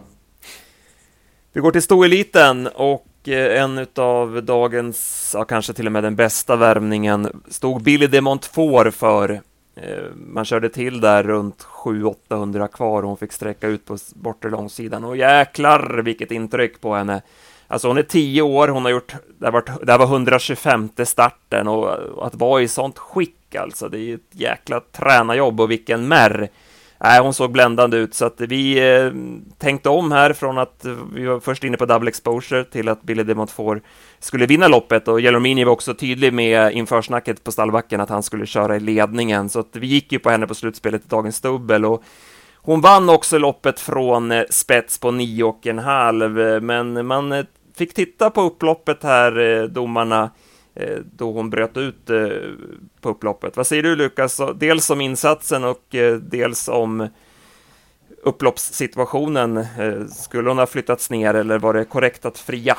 [1.53, 6.17] Vi går till stoeliten och Eh, en av dagens, ja, kanske till och med den
[6.17, 9.41] bästa värmningen, stod Billy de Montfort för.
[9.75, 14.51] Eh, man körde till där runt 700-800 kvar och hon fick sträcka ut på bortre
[14.51, 17.23] långsidan och jäklar vilket intryck på henne.
[17.69, 22.27] Alltså hon är 10 år, hon har gjort, det, det här var 125 starten och
[22.27, 26.49] att vara i sånt skick alltså, det är ju ett jäkla tränarjobb och vilken märr.
[27.05, 29.13] Nej, hon såg bländande ut, så att vi eh,
[29.59, 33.23] tänkte om här från att vi var först inne på double exposure till att Billy
[33.23, 33.83] de Montfort
[34.19, 35.09] skulle vinna loppet.
[35.09, 38.81] Och Jelomini var också tydlig med inför snacket på stallbacken att han skulle köra i
[38.81, 41.85] ledningen, så att vi gick ju på henne på slutspelet i dagens dubbel.
[41.85, 42.03] Och
[42.57, 47.45] hon vann också loppet från eh, spets på nio och en halv, men man eh,
[47.77, 50.31] fick titta på upploppet här, eh, domarna, Eh,
[50.75, 52.29] Eh, då hon bröt ut eh,
[53.01, 53.57] på upploppet.
[53.57, 54.41] Vad säger du Lukas?
[54.57, 57.09] Dels om insatsen och eh, dels om
[58.23, 59.67] upploppssituationen.
[60.11, 62.77] Skulle hon ha flyttats ner eller var det korrekt att fria?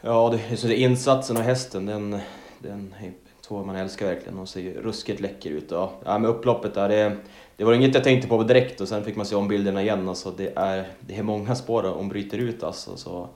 [0.00, 2.18] Ja, det, så det insatsen och hästen, den,
[2.58, 3.12] den är
[3.48, 4.38] två man älskar verkligen.
[4.38, 5.66] Hon ser ju ruskigt läcker ut.
[5.70, 7.16] Ja, ja med upploppet där, det,
[7.56, 10.08] det var inget jag tänkte på direkt och sen fick man se om bilderna igen.
[10.08, 12.96] Alltså, det, är, det är många spår hon bryter ut alltså.
[12.96, 13.28] Så,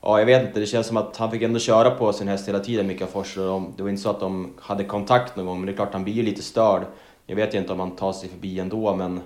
[0.00, 0.60] Ja, jag vet inte.
[0.60, 3.34] Det känns som att han fick ändå köra på sin häst hela tiden, Mika Fors.
[3.76, 6.04] Det var inte så att de hade kontakt någon gång, men det är klart han
[6.04, 6.82] blir ju lite störd.
[7.26, 9.20] Jag vet ju inte om han tar sig förbi ändå, men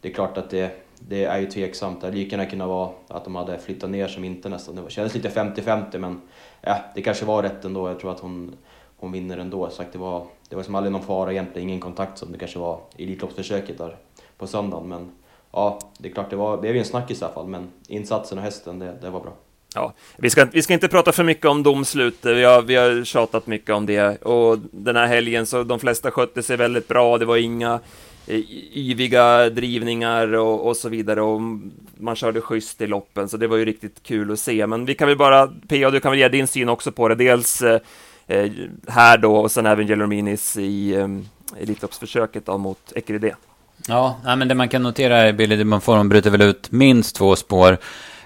[0.00, 2.00] det är klart att det, det är ju tveksamt.
[2.00, 4.76] Det hade lika gärna kunnat vara att de hade flyttat ner som inte nästan.
[4.76, 6.20] Det kändes lite 50-50, men
[6.60, 7.88] ja, det kanske var rätt ändå.
[7.88, 8.56] Jag tror att hon,
[8.96, 9.70] hon vinner ändå.
[9.70, 12.58] Så det, var, det var som aldrig någon fara egentligen, ingen kontakt som det kanske
[12.58, 13.96] var i Elitloppsförsöket där
[14.38, 14.88] på söndagen.
[14.88, 15.12] Men
[15.52, 17.70] ja, det är klart, det, var, det blev ju en snackis i alla fall, men
[17.88, 19.32] insatsen och hästen, det, det var bra.
[19.74, 23.04] Ja, vi ska, vi ska inte prata för mycket om domslut, vi har, vi har
[23.04, 24.22] tjatat mycket om det.
[24.22, 27.80] Och den här helgen så de flesta skötte sig väldigt bra, det var inga
[28.26, 28.40] eh,
[28.74, 31.40] yviga drivningar och, och, så vidare och
[31.98, 34.66] man körde schysst i loppen, så det var ju riktigt kul att se.
[34.66, 35.90] Men vi kan väl bara, P.A.
[35.90, 37.80] du kan väl ge din syn också på det, dels eh,
[38.26, 38.50] eh
[38.88, 41.08] här då och sen även Gelorminis i eh,
[41.62, 43.34] Elitloppsförsöket då mot Ekeride.
[43.88, 47.78] Ja, men det man kan notera är Billy de bryter väl ut minst två spår.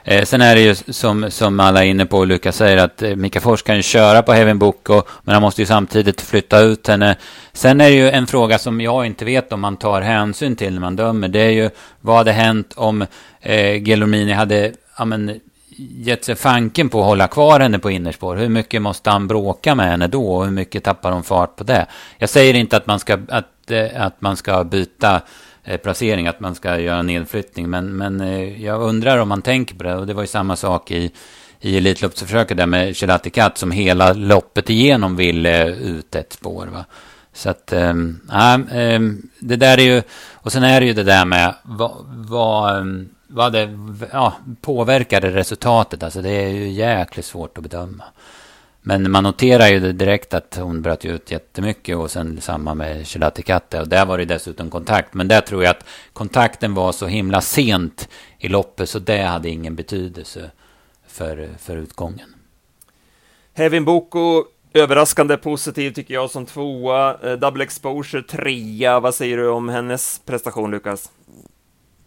[0.08, 3.02] Eh, sen är det ju som, som alla är inne på, och Lukas säger, att
[3.02, 6.20] eh, Mika Fors kan ju köra på Heaven Book, och, men han måste ju samtidigt
[6.20, 7.16] flytta ut henne.
[7.52, 10.72] Sen är det ju en fråga som jag inte vet om man tar hänsyn till
[10.72, 11.28] när man dömer.
[11.28, 13.06] Det är ju, vad hade hänt om
[13.40, 15.40] eh, Gelormini hade ja, men,
[15.76, 18.36] gett sig fanken på att hålla kvar henne på innerspår?
[18.36, 20.36] Hur mycket måste han bråka med henne då?
[20.36, 21.86] Och hur mycket tappar hon fart på det?
[22.18, 25.20] Jag säger inte att man ska, att, eh, att man ska byta Eh,
[25.68, 27.70] Eh, placering, att man ska göra en nedflyttning.
[27.70, 29.94] Men, men eh, jag undrar om man tänker på det.
[29.94, 31.10] Och det var ju samma sak i,
[31.60, 36.66] i Elitloppsförsöket där med Chelati Katt som hela loppet igenom ville ut ett spår.
[36.66, 36.84] Va?
[37.32, 39.00] Så att, ähm, äh,
[39.38, 40.02] det där är ju,
[40.32, 43.78] och sen är det ju det där med vad, vad, ehm, vad det
[44.12, 46.02] ja, påverkade resultatet.
[46.02, 48.04] Alltså det är ju jäkligt svårt att bedöma.
[48.88, 53.06] Men man noterar ju direkt att hon bröt ut jättemycket och sen samma med
[53.44, 53.80] Katte.
[53.80, 55.14] Och där var det dessutom kontakt.
[55.14, 59.48] Men där tror jag att kontakten var så himla sent i loppet så det hade
[59.48, 60.50] ingen betydelse
[61.06, 62.34] för, för utgången.
[63.54, 67.16] Hevin Boko, överraskande positiv tycker jag som tvåa.
[67.22, 69.00] Eh, double exposure trea.
[69.00, 71.10] Vad säger du om hennes prestation, Lukas?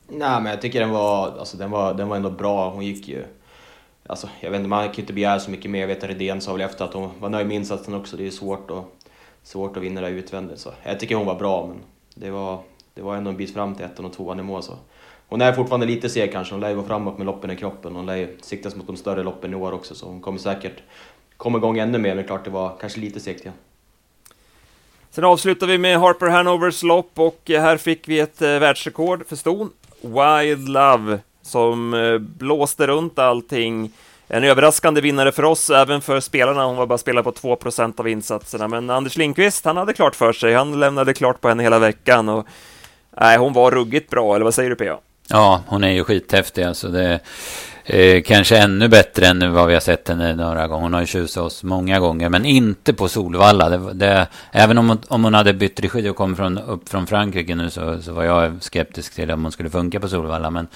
[0.07, 2.69] Nej, men jag tycker den var, alltså, den var, den var ändå bra.
[2.69, 3.25] Hon gick ju
[4.09, 5.79] Alltså, jag vet inte, man kan ju inte begära så mycket mer.
[5.79, 8.17] Jag vet att Redén sa väl efter att hon var nöjd med insatsen också.
[8.17, 8.85] Det är svårt att,
[9.43, 10.59] svårt att vinna det utvändigt.
[10.59, 11.77] Så jag tycker hon var bra, men
[12.15, 12.59] det var,
[12.93, 14.63] det var ändå en bit fram till ettan och tvåan i mål.
[14.63, 14.73] Så.
[15.27, 16.53] Hon är fortfarande lite seg kanske.
[16.53, 17.95] Hon lär ju gå framåt med loppen i kroppen.
[17.95, 20.83] Hon lär ju siktas mot de större loppen i år också, så hon kommer säkert
[21.37, 22.15] komma igång ännu mer.
[22.15, 23.55] Men klart, det var kanske lite segt igen.
[25.09, 29.35] Sen avslutar vi med Harper Hanovers lopp och här fick vi ett eh, världsrekord för
[29.35, 29.69] ston.
[30.01, 31.19] Wild Love
[31.49, 33.91] som eh, blåste runt allting.
[34.27, 36.65] En överraskande vinnare för oss, även för spelarna.
[36.65, 38.67] Hon var bara spelad på 2% av insatserna.
[38.67, 40.53] Men Anders Lindqvist, han hade klart för sig.
[40.53, 42.29] Han lämnade klart på henne hela veckan.
[42.29, 42.47] Och,
[43.21, 44.99] nej, hon var ruggigt bra, eller vad säger du PA?
[45.29, 46.63] Ja, hon är ju skithäftig.
[46.63, 47.19] Alltså det,
[47.91, 50.83] Eh, kanske ännu bättre än vad vi har sett henne några gånger.
[50.83, 53.69] Hon har ju tjusat oss många gånger, men inte på Solvalla.
[53.69, 57.07] Det, det, även om hon, om hon hade bytt regi och kom från, upp från
[57.07, 60.49] Frankrike nu så, så var jag skeptisk till om hon skulle funka på Solvalla.
[60.49, 60.67] Men,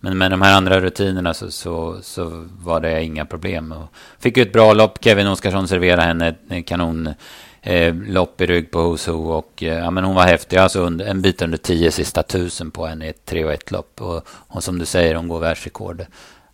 [0.00, 3.72] men med de här andra rutinerna så, så, så var det inga problem.
[3.72, 5.04] Och fick ju ett bra lopp.
[5.04, 7.14] Kevin Oskarsson serverade henne ett eh, kanon
[7.62, 10.56] eh, lopp i rygg på Hoso och eh, ja, men hon var häftig.
[10.56, 13.70] Alltså under, en bit under tio sista tusen på henne i ett 3 och 1
[13.70, 14.00] lopp.
[14.00, 16.06] Och, och som du säger, hon går världsrekord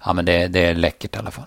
[0.07, 1.45] ja, men det, det är läckert i alla fall.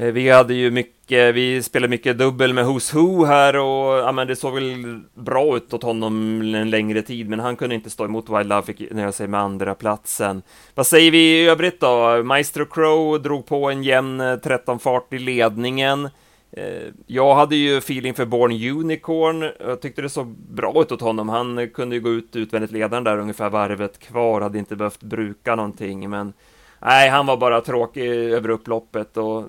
[0.00, 4.12] Eh, vi hade ju mycket, vi spelade mycket dubbel med Who's Who här och ja,
[4.12, 7.90] men det såg väl bra ut åt honom en längre tid, men han kunde inte
[7.90, 10.42] stå emot Wild Love, fick nöja sig med andra platsen.
[10.74, 12.22] Vad säger vi i övrigt då?
[12.22, 16.08] Maestro Crow drog på en jämn eh, 13-fart i ledningen.
[16.52, 19.50] Eh, jag hade ju feeling för Born Unicorn.
[19.60, 21.28] Jag tyckte det såg bra ut åt honom.
[21.28, 25.56] Han kunde ju gå ut utvändigt ledaren där ungefär varvet kvar, hade inte behövt bruka
[25.56, 26.32] någonting, men
[26.78, 29.44] nej, han var bara tråkig över upploppet och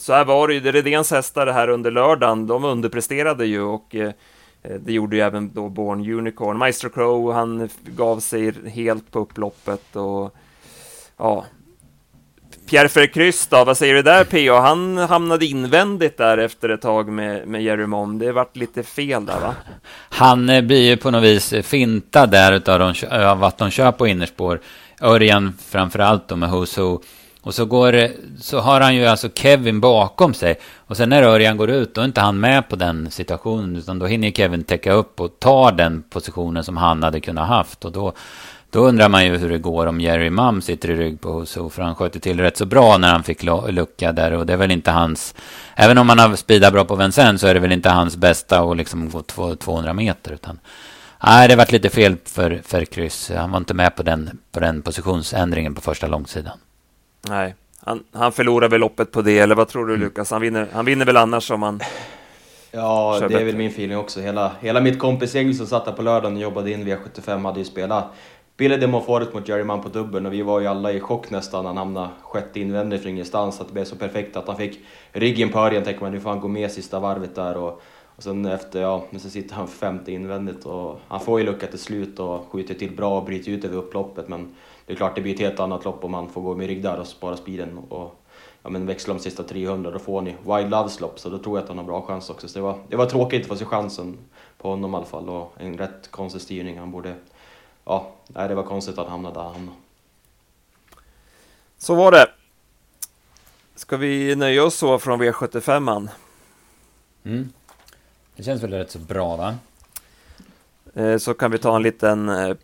[0.00, 0.72] så här var det ju.
[0.72, 4.10] Redéns hästar här under lördagen, de underpresterade ju och eh,
[4.62, 6.58] det gjorde ju även då Born Unicorn.
[6.58, 10.34] Maestro Crow, han gav sig helt på upploppet och
[11.16, 11.44] ja,
[12.70, 14.54] Pierre Verkryss då, vad säger du där PO?
[14.54, 18.18] Han hamnade invändigt där efter ett tag med, med Jerry Mom.
[18.18, 19.54] Det vart lite fel där va?
[20.08, 23.70] Han eh, blir ju på något vis eh, fintad där utav de, av att de
[23.70, 24.60] kör på innerspår.
[25.00, 26.80] Örjan framförallt då med Who's
[27.42, 28.08] och så, går,
[28.40, 30.58] så har han ju alltså Kevin bakom sig.
[30.76, 33.76] Och sen när Örjan går ut, då är inte han med på den situationen.
[33.76, 37.84] Utan då hinner Kevin täcka upp och ta den positionen som han hade kunnat haft.
[37.84, 38.12] Och då
[38.72, 41.68] då undrar man ju hur det går om Jerry Mam sitter i rygg på Husso.
[41.68, 44.32] För han skötte till rätt så bra när han fick lucka där.
[44.32, 45.34] Och det är väl inte hans...
[45.74, 48.60] Även om han har speedat bra på Vincennes så är det väl inte hans bästa
[48.60, 49.22] att liksom gå
[49.56, 50.32] 200 meter.
[50.32, 50.58] Utan,
[51.24, 53.30] nej, det varit lite fel för, för kryss.
[53.36, 56.58] Han var inte med på den, på den positionsändringen på första långsidan.
[57.28, 60.04] Nej, han, han förlorar väl loppet på det, eller vad tror du mm.
[60.06, 60.30] Lukas?
[60.30, 61.80] Han vinner, han vinner väl annars om han...
[62.72, 64.20] Ja, det är väl min feeling också.
[64.20, 67.64] Hela, hela mitt kompisgäng som satt där på lördagen och jobbade in V75 hade ju
[67.64, 68.14] spelat
[68.60, 71.66] Billy Demoforet mot Jerry Mann på dubbeln och vi var ju alla i chock nästan
[71.66, 73.60] han hamnade sjätte invändigt från ingenstans.
[73.60, 74.80] Att det blev så perfekt att han fick
[75.12, 77.56] ryggen på Örjan, tänker man nu får han gå med sista varvet där.
[77.56, 77.82] Och,
[78.16, 81.66] och sen efter, ja, men så sitter han femte invändigt och han får ju lucka
[81.66, 84.28] till slut och skjuter till bra och bryter ut över upploppet.
[84.28, 84.54] Men
[84.90, 86.82] det är klart, det blir ett helt annat lopp om han får gå med rygg
[86.82, 87.78] där och spara speeden.
[87.78, 88.22] Och,
[88.62, 91.58] ja, men växla de sista 300, då får ni Wild Loves lopp, så då tror
[91.58, 92.48] jag att han har bra chans också.
[92.48, 94.18] Så det var, det var tråkigt att få se chansen
[94.58, 96.78] på honom i alla fall och en rätt konstig styrning.
[96.78, 97.14] Han borde
[97.84, 99.78] ja, nej, det var konstigt att han hamnade där han hamnade.
[101.78, 102.26] Så var det.
[103.74, 106.08] Ska vi nöja oss så från V75an?
[107.24, 107.52] Mm.
[108.36, 109.54] Det känns väl rätt så bra va?
[110.94, 112.56] Eh, så kan vi ta en liten eh,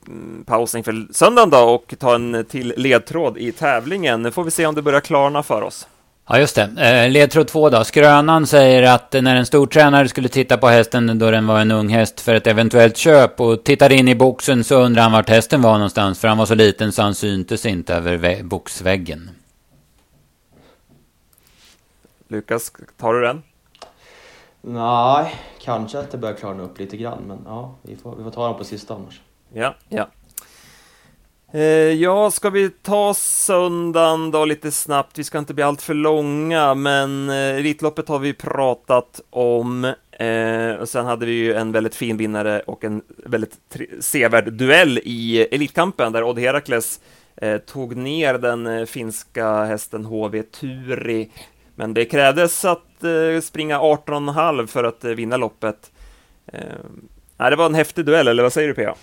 [0.46, 4.22] paus inför söndagen då och ta en till ledtråd i tävlingen.
[4.22, 5.88] Nu får vi se om det börjar klarna för oss.
[6.28, 6.62] Ja, just det.
[6.62, 7.84] Eh, ledtråd två då.
[7.84, 11.70] Skrönan säger att när en stor tränare skulle titta på hästen då den var en
[11.70, 15.28] ung häst för ett eventuellt köp och tittade in i boxen så undrade han vart
[15.28, 19.30] hästen var någonstans för han var så liten så han syntes inte över boxväggen.
[22.28, 23.42] Lukas, tar du den?
[24.68, 28.30] Nej, kanske att det börjar klarna upp lite grann, men ja, vi får, vi får
[28.30, 29.20] ta dem på sista annars.
[29.52, 30.08] Ja, ja.
[31.52, 31.60] Eh,
[31.92, 35.18] ja, ska vi ta söndagen då lite snabbt?
[35.18, 39.84] Vi ska inte bli allt för långa, men eh, Elitloppet har vi pratat om.
[40.10, 43.58] Eh, och sen hade vi ju en väldigt fin vinnare och en väldigt
[44.00, 47.00] sevärd duell i Elitkampen där Odd Herakles
[47.36, 51.30] eh, tog ner den eh, finska hästen HV Turi.
[51.74, 55.90] Men det krävdes att eh, springa 18,5 för att eh, vinna loppet.
[56.52, 58.94] Eh, det var en häftig duell, eller vad säger du Pia?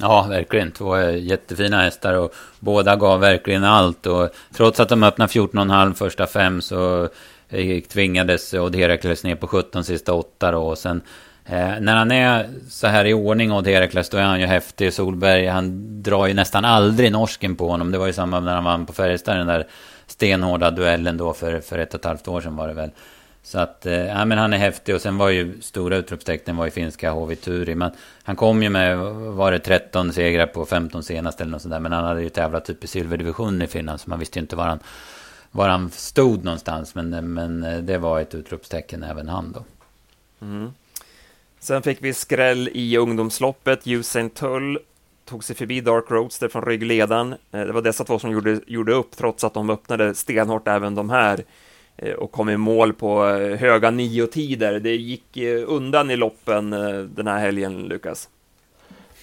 [0.00, 0.72] Ja, verkligen.
[0.72, 4.06] Två eh, jättefina hästar och båda gav verkligen allt.
[4.06, 7.08] Och trots att de öppnade 14,5 första fem så
[7.48, 10.62] eh, tvingades Odd Herakles ner på 17 sista åtta då.
[10.62, 11.02] Och sen
[11.46, 14.92] eh, när han är så här i ordning Odd Herakles då är han ju häftig.
[14.92, 17.92] Solberg, han drar ju nästan aldrig norsken på honom.
[17.92, 19.66] Det var ju samma när han vann på Färjestad, den där
[20.06, 22.90] stenhårda duellen då för, för ett och ett halvt år sedan var det väl.
[23.42, 26.64] Så att, eh, ja men han är häftig och sen var ju stora utropstecknen var
[26.64, 27.74] ju finska HV Turi.
[27.74, 27.90] Men
[28.22, 31.80] han kom ju med, var det 13 segrar på 15 senaste eller något sånt där.
[31.80, 34.56] Men han hade ju tävlat typ i silverdivisionen i Finland så man visste ju inte
[34.56, 34.78] var han,
[35.50, 36.94] var han stod någonstans.
[36.94, 39.64] Men, eh, men eh, det var ett utropstecken även han då.
[40.46, 40.72] Mm.
[41.60, 43.86] Sen fick vi skräll i ungdomsloppet.
[43.86, 44.78] Usain Tull
[45.24, 47.34] tog sig förbi Dark Roadster från ryggledaren.
[47.50, 51.10] Det var dessa två som gjorde, gjorde upp trots att de öppnade stenhårt även de
[51.10, 51.44] här.
[52.02, 54.80] Eh, och kom i mål på eh, höga nio tider.
[54.80, 56.70] Det gick eh, undan i loppen
[57.14, 58.28] den här helgen, Lukas.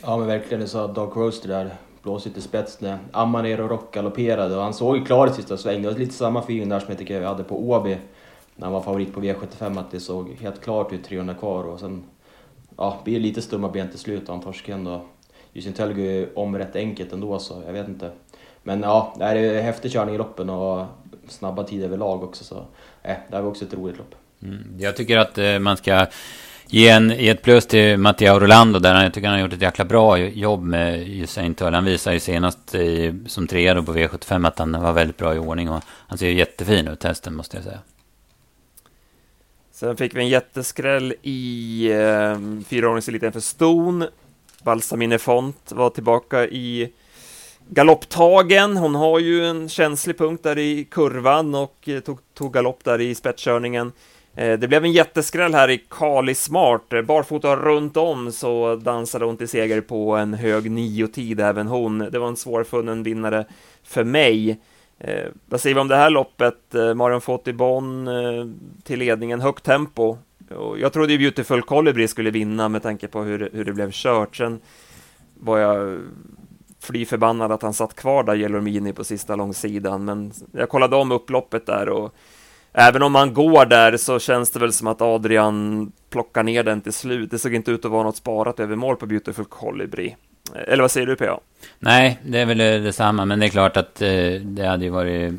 [0.03, 1.69] Ja men verkligen, det sa Doug Roaster där,
[2.03, 5.57] Blåsigt till spets när Amanero och Rock galopperade och han såg ju klar i sista
[5.57, 5.82] sväng.
[5.82, 7.97] Det var lite samma feeling där som jag tycker jag hade på Åby
[8.55, 11.80] när han var favorit på V75 att det såg helt klart ut 300 kvar och
[11.80, 12.03] sen
[12.78, 15.01] ja, blir det lite stumma ben till slut och han torskar ändå.
[15.53, 18.11] Justin Tölgu om rätt enkelt ändå så jag vet inte.
[18.63, 20.86] Men ja, det är häftig körning i loppen och
[21.32, 22.65] snabba tider överlag också så
[23.03, 24.15] eh, det var också ett roligt lopp.
[24.43, 26.05] Mm, jag tycker att eh, man ska
[26.67, 29.03] ge, en, ge ett plus till Matteo Rolando där.
[29.03, 31.73] Jag tycker han har gjort ett jäkla bra jobb med Usain Tull.
[31.73, 35.39] Han visade ju senast i, som trea på V75 att han var väldigt bra i
[35.39, 37.80] ordning och han ser jättefin ut hästen måste jag säga.
[39.71, 44.05] Sen fick vi en jätteskräll i eh, fyraåringseliten för Ston.
[44.63, 46.93] Balsamine Font var tillbaka i
[47.70, 48.78] galopptagen.
[48.78, 53.01] Hon har ju en känslig punkt där i kurvan och eh, tog, tog galopp där
[53.01, 53.91] i spetskörningen.
[54.36, 56.93] Eh, det blev en jätteskräll här i Kali Smart.
[56.93, 61.99] Eh, barfota runt om så dansade hon till seger på en hög nio-tid även hon.
[61.99, 63.45] Det var en svårfunnen vinnare
[63.84, 64.59] för mig.
[64.99, 66.76] Eh, vad säger vi om det här loppet?
[66.76, 68.45] Eh, Marion Fotibon eh,
[68.84, 70.18] till ledningen, högt tempo.
[70.55, 73.91] Och jag trodde ju Beautiful Colibri skulle vinna med tanke på hur, hur det blev
[73.91, 74.36] kört.
[74.36, 74.59] Sen
[75.39, 75.99] var jag
[76.88, 80.05] fly förbannad att han satt kvar där, Jelormini, på sista långsidan.
[80.05, 82.13] Men jag kollade om upploppet där och
[82.73, 86.81] även om han går där så känns det väl som att Adrian plockar ner den
[86.81, 87.31] till slut.
[87.31, 90.15] Det såg inte ut att vara något sparat över mål på Beautiful Colibri.
[90.67, 91.39] Eller vad säger du PA?
[91.79, 93.25] Nej, det är väl detsamma.
[93.25, 95.33] Men det är klart att eh, det hade ju varit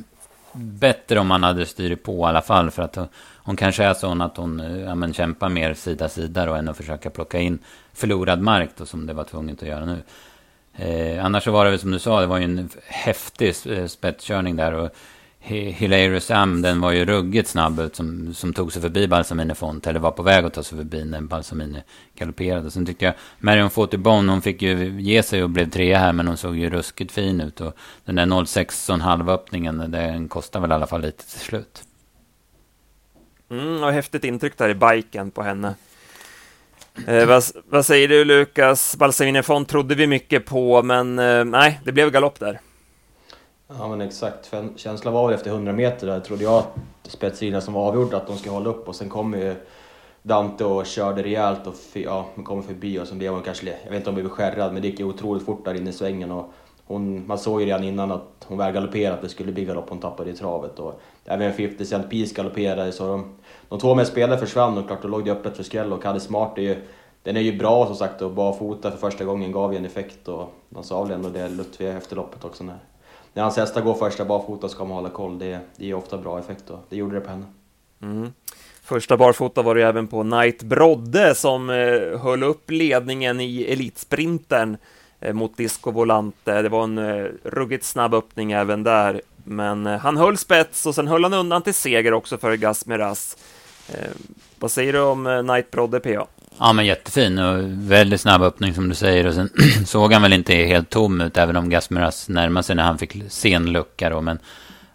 [0.52, 2.70] bättre om man hade styrt på i alla fall.
[2.70, 6.08] För att hon, hon kanske är sån att hon eh, ja, men, kämpar mer sida
[6.08, 7.58] sida då, än att försöka plocka in
[7.92, 10.02] förlorad mark då, som det var tvunget att göra nu.
[10.78, 13.86] Eh, annars så var det väl som du sa, det var ju en häftig eh,
[13.86, 14.72] spetskörning där.
[14.72, 14.90] Och
[15.40, 19.86] Hilary Sam, den var ju ruggigt snabb ut som, som tog sig förbi Balsamine Font,
[19.86, 21.82] eller var på väg att ta sig förbi när Balsamine
[22.14, 22.70] galopperade.
[22.70, 26.26] Sen tyckte jag Marion Fautibon, hon fick ju ge sig och blev trea här, men
[26.26, 27.60] hon såg ju ruskigt fin ut.
[27.60, 31.82] Och den där 06 halvöppningen, den kostar väl i alla fall lite till slut.
[33.50, 35.74] Mm, och häftigt intryck där i biken på henne.
[37.06, 38.96] Eh, vad, vad, säger du Lukas?
[38.96, 42.60] Balsamine trodde vi mycket på, men eh, nej, det blev galopp där.
[43.68, 47.74] Ja men exakt, känslan var väl efter 100 meter där trodde jag att spetsrina som
[47.74, 49.54] var avgjorda, att de skulle hålla upp och sen kom ju
[50.22, 53.96] Dante och körde rejält och ja, kom förbi och sen blev hon kanske, jag vet
[53.96, 56.30] inte om hon blev skärrad men det gick ju otroligt fort där inne i svängen
[56.30, 56.52] och
[56.84, 59.88] hon, man såg ju redan innan att hon väl galopperade att det skulle bli galopp,
[59.88, 63.37] hon tappade i travet och även 50 Cent Peace galopperade så de,
[63.68, 66.20] de två med spelare försvann och klart då låg det öppet för skräll och Kalle
[66.20, 66.76] Smart är ju
[67.22, 70.28] den är ju bra som sagt och barfota för första gången gav ju en effekt
[70.28, 72.78] och de sa väl ändå det Lutfi efter loppet också när
[73.38, 75.38] när hans hästar går första barfota ska man hålla koll.
[75.38, 77.44] Det, det ger ofta bra effekt och det gjorde det på henne.
[78.02, 78.32] Mm.
[78.82, 84.76] Första barfota var det även på Knight Brodde som eh, höll upp ledningen i elitsprinten
[85.20, 86.62] eh, mot Disco Volante.
[86.62, 90.94] Det var en eh, ruggigt snabb öppning även där, men eh, han höll spets och
[90.94, 92.86] sen höll han undan till seger också för Gasmeras.
[92.86, 93.36] Miraz.
[93.36, 93.57] Eh,
[94.58, 96.26] vad säger du om eh, Knight Brodde, PA?
[96.58, 97.58] Ja, men jättefin och
[97.90, 99.26] väldigt snabb öppning som du säger.
[99.26, 99.50] Och sen
[99.86, 103.22] såg han väl inte helt tom ut, även om Gasmeras närmade sig när han fick
[103.28, 104.20] sen lucka då.
[104.20, 104.38] Men,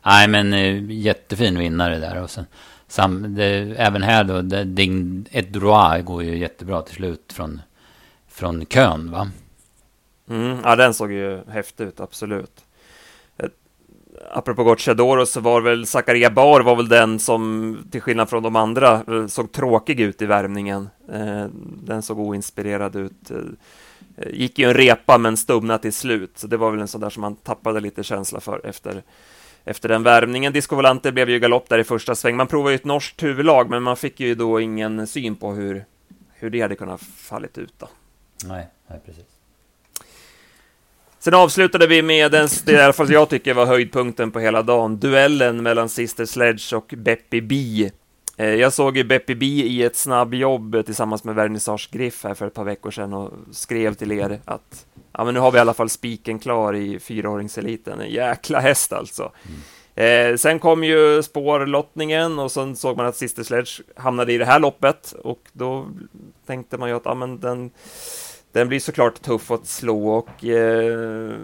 [0.05, 2.21] nej, men eh, jättefin vinnare där.
[2.21, 2.45] Och sen,
[2.87, 7.61] sam, det, även här då, Ding ett droit går ju jättebra till slut från,
[8.29, 9.31] från kön, va?
[10.29, 12.63] Mm, ja, den såg ju häftig ut, absolut
[14.33, 18.55] apropå Gocciadoro så var väl Zakaria Bar var väl den som, till skillnad från de
[18.55, 20.89] andra, eh, såg tråkig ut i värmningen.
[21.13, 21.45] Eh,
[21.83, 23.31] den såg oinspirerad ut.
[23.31, 23.37] Eh,
[24.31, 27.09] gick ju en repa men stumnade till slut, så det var väl en sån där
[27.09, 29.03] som man tappade lite känsla för efter,
[29.65, 30.53] efter den värmningen.
[30.53, 32.35] Disco Volante blev ju galopp där i första sväng.
[32.35, 35.85] Man provade ju ett norskt huvudlag, men man fick ju då ingen syn på hur,
[36.33, 37.89] hur det hade kunnat fallit ut då.
[38.45, 39.32] Nej, nej precis.
[41.23, 44.61] Sen avslutade vi med den, det i alla fall jag tycker var höjdpunkten på hela
[44.61, 47.89] dagen, duellen mellan Sister Sledge och Beppi B.
[48.37, 52.47] Eh, jag såg ju Beppi B i ett snabbjobb tillsammans med Vernissage Griff här för
[52.47, 55.61] ett par veckor sedan och skrev till er att ja, men nu har vi i
[55.61, 58.01] alla fall spiken klar i fyraåringseliten.
[58.01, 59.31] En jäkla häst alltså.
[59.47, 60.31] Mm.
[60.31, 64.45] Eh, sen kom ju spårlottningen och sen såg man att Sister Sledge hamnade i det
[64.45, 65.87] här loppet och då
[66.45, 67.71] tänkte man ju att ja, men den
[68.53, 71.37] den blir såklart tuff att slå och eh,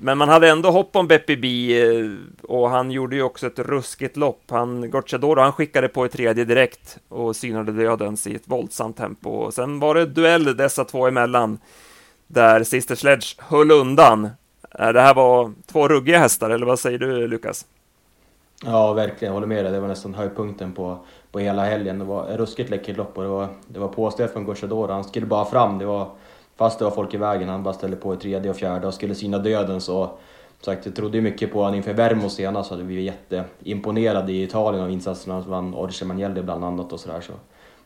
[0.00, 2.10] men man hade ändå hopp om Beppe B eh,
[2.42, 4.42] och han gjorde ju också ett ruskigt lopp.
[4.50, 9.30] Han, Gocciadoro, han skickade på i tredje direkt och synade dödens i ett våldsamt tempo.
[9.30, 11.58] Och sen var det duell dessa två emellan
[12.26, 14.28] där Sister Sledge höll undan.
[14.78, 17.66] Äh, det här var två ruggiga hästar, eller vad säger du Lukas?
[18.64, 19.30] Ja, verkligen.
[19.30, 19.72] Jag håller med dig.
[19.72, 20.98] Det var nästan höjdpunkten på,
[21.38, 21.98] på hela helgen.
[21.98, 24.92] Det var ett ruskigt läckert lopp och det var, det var påstöt från Gocciadoro.
[24.92, 25.78] Han skulle bara fram.
[25.78, 26.08] Det var
[26.56, 28.94] fast det var folk i vägen, han bara ställde på i tredje och fjärde och
[28.94, 30.10] skulle syna döden så
[30.60, 34.42] sagt, jag trodde mycket på honom inför Värmo senast, så hade vi blivit jätteimponerade i
[34.42, 37.20] Italien av insatserna Han vann Orge Magnelli bland annat och sådär.
[37.20, 37.32] Så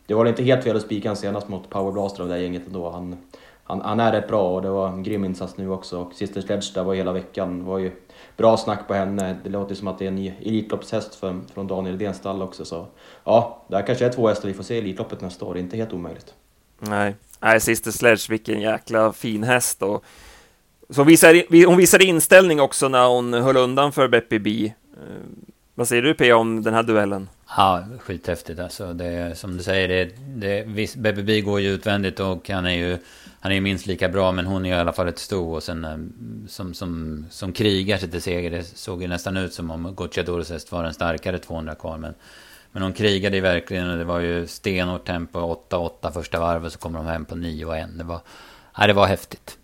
[0.05, 2.41] det var inte helt fel att spika honom senast mot Power Blaster av det här
[2.41, 2.89] gänget ändå.
[2.89, 3.17] Han,
[3.63, 5.99] han, han är rätt bra och det var en grym insats nu också.
[6.01, 7.59] Och Sister Sledge där var hela veckan.
[7.59, 7.91] Det var ju
[8.37, 9.37] bra snack på henne.
[9.43, 12.65] Det låter som att det är en ny Elitloppshäst från, från Daniel Edéns stall också.
[12.65, 12.87] Så
[13.23, 15.57] ja, det här kanske är två hästar vi får se i Elitloppet nästa år.
[15.57, 16.33] Inte helt omöjligt.
[16.79, 19.83] Nej, Nej Sister Sledge, vilken jäkla fin häst.
[19.83, 20.05] Och
[20.89, 24.73] så visar, hon visade inställning också när hon höll undan för Beppy B.
[24.93, 25.01] Eh,
[25.75, 27.29] vad säger du P om den här duellen?
[27.57, 28.93] Ja, skithäftigt alltså.
[28.93, 32.97] Det, som du säger, det, det, Beppy B går ju utvändigt och han är ju
[33.43, 35.63] han är ju minst lika bra, men hon är i alla fall ett sto och
[35.63, 35.97] sen eh,
[36.47, 38.51] som, som, som krigar sig till seger.
[38.51, 41.97] Det såg ju nästan ut som om Gocciadores häst var en starkare 200 kvar.
[41.97, 42.13] Men,
[42.71, 45.39] men hon krigade ju verkligen och det var ju stenhårt tempo,
[45.69, 47.97] 8-8 första varvet så kommer de hem på 9 och 1.
[47.97, 48.21] Det var,
[48.77, 49.57] ja, det var häftigt.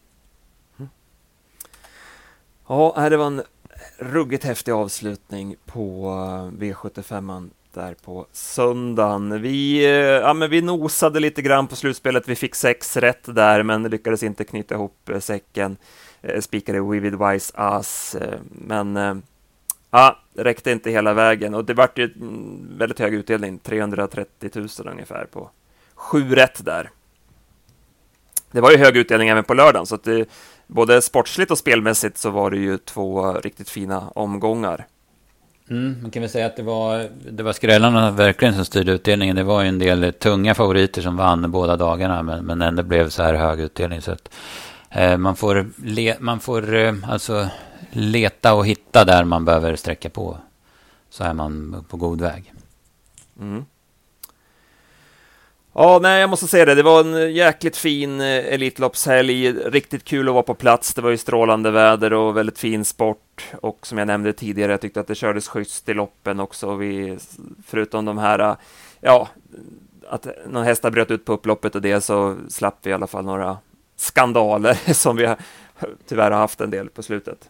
[2.68, 3.44] Ja, det var en
[3.98, 9.42] ruggigt häftig avslutning på eh, V75 där på söndagen.
[9.42, 12.28] Vi, eh, ja, men vi nosade lite grann på slutspelet.
[12.28, 15.78] Vi fick sex rätt där, men lyckades inte knyta ihop eh, säcken.
[16.22, 18.16] Eh, spikade Vivid Wise Ass,
[18.52, 19.22] men
[19.92, 24.68] ja, räckte inte hela vägen och det vart ju mm, väldigt hög utdelning, 330 000
[24.86, 25.50] ungefär på
[25.96, 26.90] sju rätt där.
[28.52, 30.30] Det var ju hög utdelning även på lördagen, så att det,
[30.68, 34.88] både sportsligt och spelmässigt så var det ju två riktigt fina omgångar.
[35.70, 39.36] Mm, man kan väl säga att det var, det var skrällarna verkligen som styrde utdelningen.
[39.36, 43.10] Det var ju en del tunga favoriter som vann båda dagarna, men, men ändå blev
[43.10, 44.02] så här hög utdelning.
[44.02, 44.30] Så att,
[44.90, 47.48] eh, man får, le, man får eh, alltså
[47.92, 50.38] leta och hitta där man behöver sträcka på.
[51.10, 52.54] Så är man på god väg.
[53.40, 53.66] Mm.
[55.74, 56.76] Ja, nej, jag måste säga det.
[56.76, 59.52] Det var en jäkligt fin eh, Elitloppshelg.
[59.52, 60.94] Riktigt kul att vara på plats.
[60.94, 63.48] Det var ju strålande väder och väldigt fin sport.
[63.62, 66.76] Och som jag nämnde tidigare, jag tyckte att det kördes schysst i loppen också.
[66.76, 67.18] Vi,
[67.66, 68.56] förutom de här, eh,
[69.02, 69.28] ja,
[70.10, 73.26] att någon hästar bröt ut på upploppet och det så slapp vi i alla fall
[73.26, 73.58] några
[73.96, 75.36] skandaler som vi
[76.08, 77.50] tyvärr har haft en del på slutet.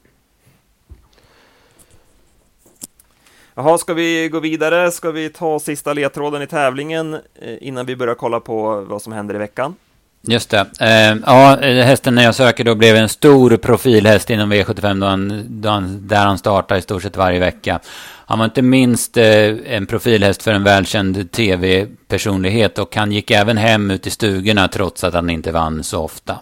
[3.55, 4.91] Jaha, ska vi gå vidare?
[4.91, 9.13] Ska vi ta sista ledtråden i tävlingen eh, innan vi börjar kolla på vad som
[9.13, 9.75] händer i veckan?
[10.21, 10.65] Just det.
[10.79, 15.45] Eh, ja, hästen när jag söker då blev en stor profilhäst inom V75 då han,
[15.49, 17.79] då han, där han startar i stort sett varje vecka.
[18.25, 23.57] Han var inte minst eh, en profilhäst för en välkänd tv-personlighet och han gick även
[23.57, 26.39] hem ut i stugorna trots att han inte vann så ofta.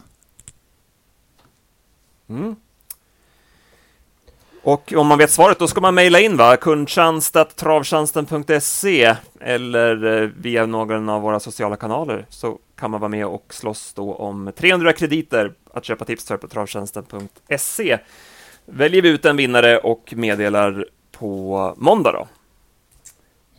[2.29, 2.55] Mm.
[4.67, 6.57] Och om man vet svaret, då ska man mejla in va?
[6.57, 13.53] kundtjänst.travtjänsten.se eller eh, via någon av våra sociala kanaler så kan man vara med och
[13.53, 17.97] slåss då om 300 krediter att köpa tips för på travtjänsten.se.
[18.65, 22.27] Väljer vi ut en vinnare och meddelar på måndag då.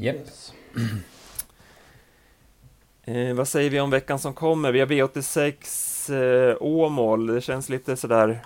[0.04, 0.26] Yep.
[3.04, 4.72] Eh, vad säger vi om veckan som kommer?
[4.72, 7.26] Vi har V86 eh, Åmål.
[7.26, 8.38] Det känns lite sådär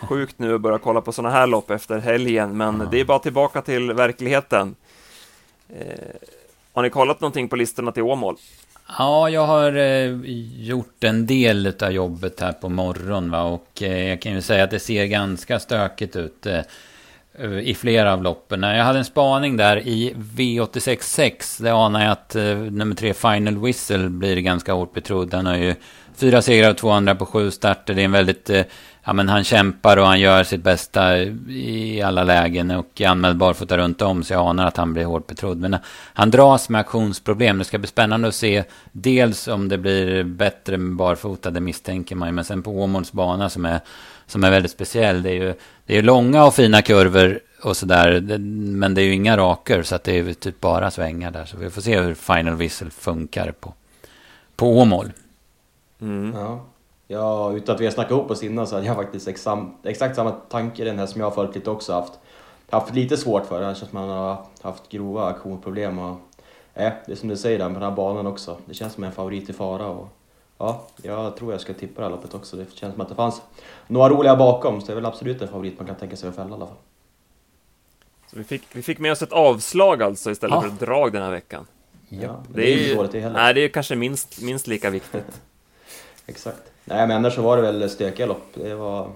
[0.00, 2.88] sjukt nu att börja kolla på sådana här lopp efter helgen, men mm.
[2.90, 4.74] det är bara tillbaka till verkligheten.
[5.68, 5.86] Eh,
[6.72, 8.36] har ni kollat någonting på listorna till Åmål?
[8.98, 10.16] Ja, jag har eh,
[10.56, 13.30] gjort en del av jobbet här på morgonen.
[13.30, 13.42] Va?
[13.42, 16.60] Och eh, jag kan ju säga att det ser ganska stökigt ut eh,
[17.62, 18.62] i flera av loppen.
[18.62, 21.62] Jag hade en spaning där i V86.6.
[21.62, 25.34] Det anar jag att eh, nummer tre Final Whistle blir ganska hårt betrodd.
[25.34, 25.74] Han har ju
[26.18, 27.94] Fyra segrar och två andra på sju starter.
[27.94, 28.50] Det är en väldigt...
[28.50, 28.62] Eh,
[29.04, 33.36] ja, men han kämpar och han gör sitt bästa i alla lägen och är anmäld
[33.36, 35.58] barfota runt om så jag anar att han blir hårt betrodd.
[35.58, 35.80] Men eh,
[36.12, 37.58] han dras med aktionsproblem.
[37.58, 42.16] Det ska bli spännande att se dels om det blir bättre med barfota, det misstänker
[42.16, 42.32] man ju.
[42.32, 43.80] Men sen på Åmåls bana som är,
[44.26, 45.22] som är väldigt speciell.
[45.22, 45.54] Det är ju
[45.86, 48.38] det är långa och fina kurvor och sådär.
[48.38, 51.44] Men det är ju inga raker så att det är typ bara svängar där.
[51.44, 53.74] Så vi får se hur Final Whistle funkar på,
[54.56, 55.12] på Åmål.
[56.00, 56.34] Mm.
[56.34, 56.60] Ja.
[57.06, 60.16] ja, utan att vi har snackat ihop oss innan så hade jag faktiskt exam, exakt
[60.16, 62.12] samma tanke den här som jag har följt lite också haft.
[62.70, 66.20] Haft lite svårt för, det känns att man har haft grova aktionsproblem och
[66.74, 68.56] äh, det är som du säger där med den här banan också.
[68.66, 70.08] Det känns som en favorit i fara och
[70.58, 72.56] ja, jag tror jag ska tippa det här loppet också.
[72.56, 73.42] Det känns som att det fanns
[73.86, 76.36] några roliga bakom så det är väl absolut en favorit man kan tänka sig att
[76.36, 76.76] fälla i alla fall.
[78.30, 80.60] Så vi fick, vi fick med oss ett avslag alltså istället ja.
[80.60, 81.66] för ett drag den här veckan.
[82.08, 85.42] Ja, det, det är ju, det nej, det är kanske minst, minst lika viktigt.
[86.28, 86.62] Exakt.
[86.84, 88.46] Nej men annars så var det väl stökiga lopp.
[88.54, 89.10] Det var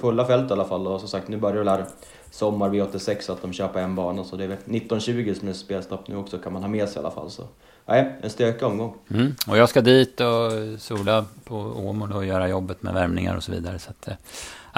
[0.00, 1.84] fulla fält i alla fall och som sagt nu börjar det här
[2.30, 6.08] sommar V86 att de på en bana så det är väl 1920 som är spelstopp
[6.08, 7.30] nu också kan man ha med sig i alla fall.
[7.30, 7.42] Så
[7.86, 8.94] nej, en stökig omgång.
[9.10, 9.34] Mm.
[9.46, 13.52] Och jag ska dit och sola på Åmål och göra jobbet med värmningar och så
[13.52, 13.78] vidare.
[13.78, 14.14] Så att, eh,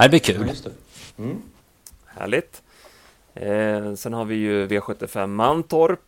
[0.03, 0.47] det blir kul.
[0.47, 0.71] Ja,
[1.17, 1.23] det.
[1.23, 1.43] Mm.
[2.07, 2.63] Härligt.
[3.35, 6.08] Eh, sen har vi ju V75 Mantorp.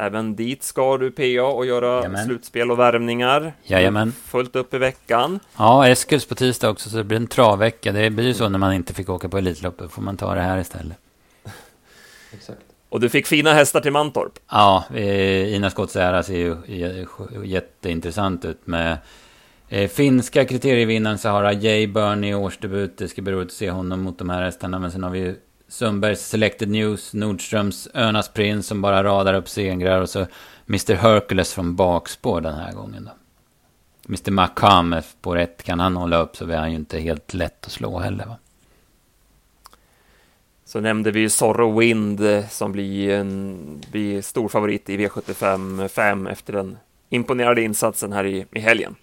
[0.00, 2.24] Även dit ska du PA och göra Jajamän.
[2.26, 3.52] slutspel och värmningar.
[3.62, 4.12] Jajamän.
[4.12, 5.40] Fullt upp i veckan.
[5.56, 7.92] Ja, Eskils på tisdag också, så det blir en travvecka.
[7.92, 10.40] Det blir ju så när man inte fick åka på Elitloppet, får man ta det
[10.40, 10.96] här istället.
[12.32, 12.58] Exakt.
[12.88, 14.32] Och du fick fina hästar till Mantorp.
[14.50, 14.84] Ja,
[15.46, 16.56] Ina Skottsära ser ju
[17.44, 18.98] jätteintressant ut med
[19.68, 22.98] eh, finska kriterievinnaren Sahara J-Burn i årsdebut.
[22.98, 24.78] Det ska bli roligt att se honom mot de här hästarna.
[24.78, 25.36] Men sen har vi ju
[25.68, 30.26] Sundbergs Selected News, Nordströms Önas Prins som bara radar upp segrar och så
[30.68, 33.10] Mr Hercules från bakspår den här gången då.
[34.08, 37.66] Mr Macam på rätt kan han hålla upp så är han ju inte helt lätt
[37.66, 38.36] att slå heller va.
[40.64, 43.58] Så nämnde vi Zorro Wind eh, som blir en
[43.90, 48.94] blir stor favorit i V75 5 efter den imponerade insatsen här i, i helgen.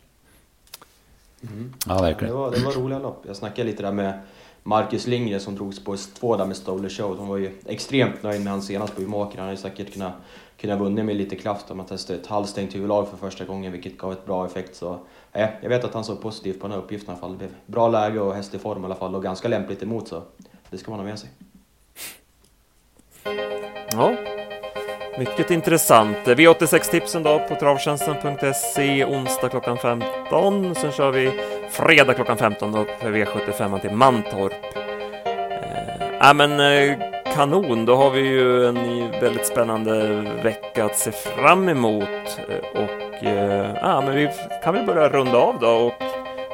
[1.41, 1.73] Mm.
[1.87, 2.33] Ja, verkligen.
[2.35, 3.23] Ja, det, var, det var roliga lopp.
[3.27, 4.19] Jag snackade lite där med
[4.67, 7.17] Marcus Lindgren som drogs på S2 där med Stoller Show.
[7.17, 9.37] De var ju extremt nöjd med honom senast på Umeåker.
[9.37, 10.13] Han hade säkert kunnat,
[10.57, 13.97] kunnat vunnit med lite kraft om han testade ett halvstängt huvudlag för första gången, vilket
[13.97, 14.75] gav ett bra effekt.
[14.75, 14.99] Så
[15.31, 17.31] eh, jag vet att han såg positivt på den här uppgiften i alla fall.
[17.31, 20.07] Det blev bra läge och häst i form i alla fall och ganska lämpligt emot
[20.07, 20.23] så
[20.69, 21.29] det ska man ha med sig.
[23.91, 24.34] Ja,
[25.17, 26.17] mycket intressant.
[26.25, 30.75] V86-tipsen då på travtjänsten.se onsdag klockan 15.
[30.75, 31.31] Sen kör vi
[31.69, 34.53] fredag klockan 15 då för V75 till Mantorp.
[36.21, 36.97] Eh, äh, men eh,
[37.35, 42.39] kanon, då har vi ju en väldigt spännande vecka att se fram emot.
[42.49, 44.29] Eh, och eh, ja, men vi
[44.63, 45.93] kan väl börja runda av då och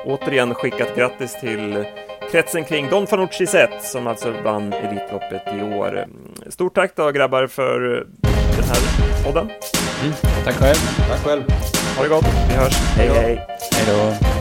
[0.06, 1.86] återigen skicka ett grattis till
[2.32, 6.06] kretsen kring Don Fanucci Zet som alltså vann Elitloppet i år.
[6.50, 8.08] Stort tack då grabbar för
[8.56, 8.78] den här
[9.24, 9.50] podden.
[10.02, 10.14] Mm,
[10.46, 10.78] tack själv.
[11.10, 11.44] Tack själv.
[11.98, 12.74] Ha det gott, vi hörs.
[12.74, 13.48] Hej hej.
[13.72, 14.41] Hej då.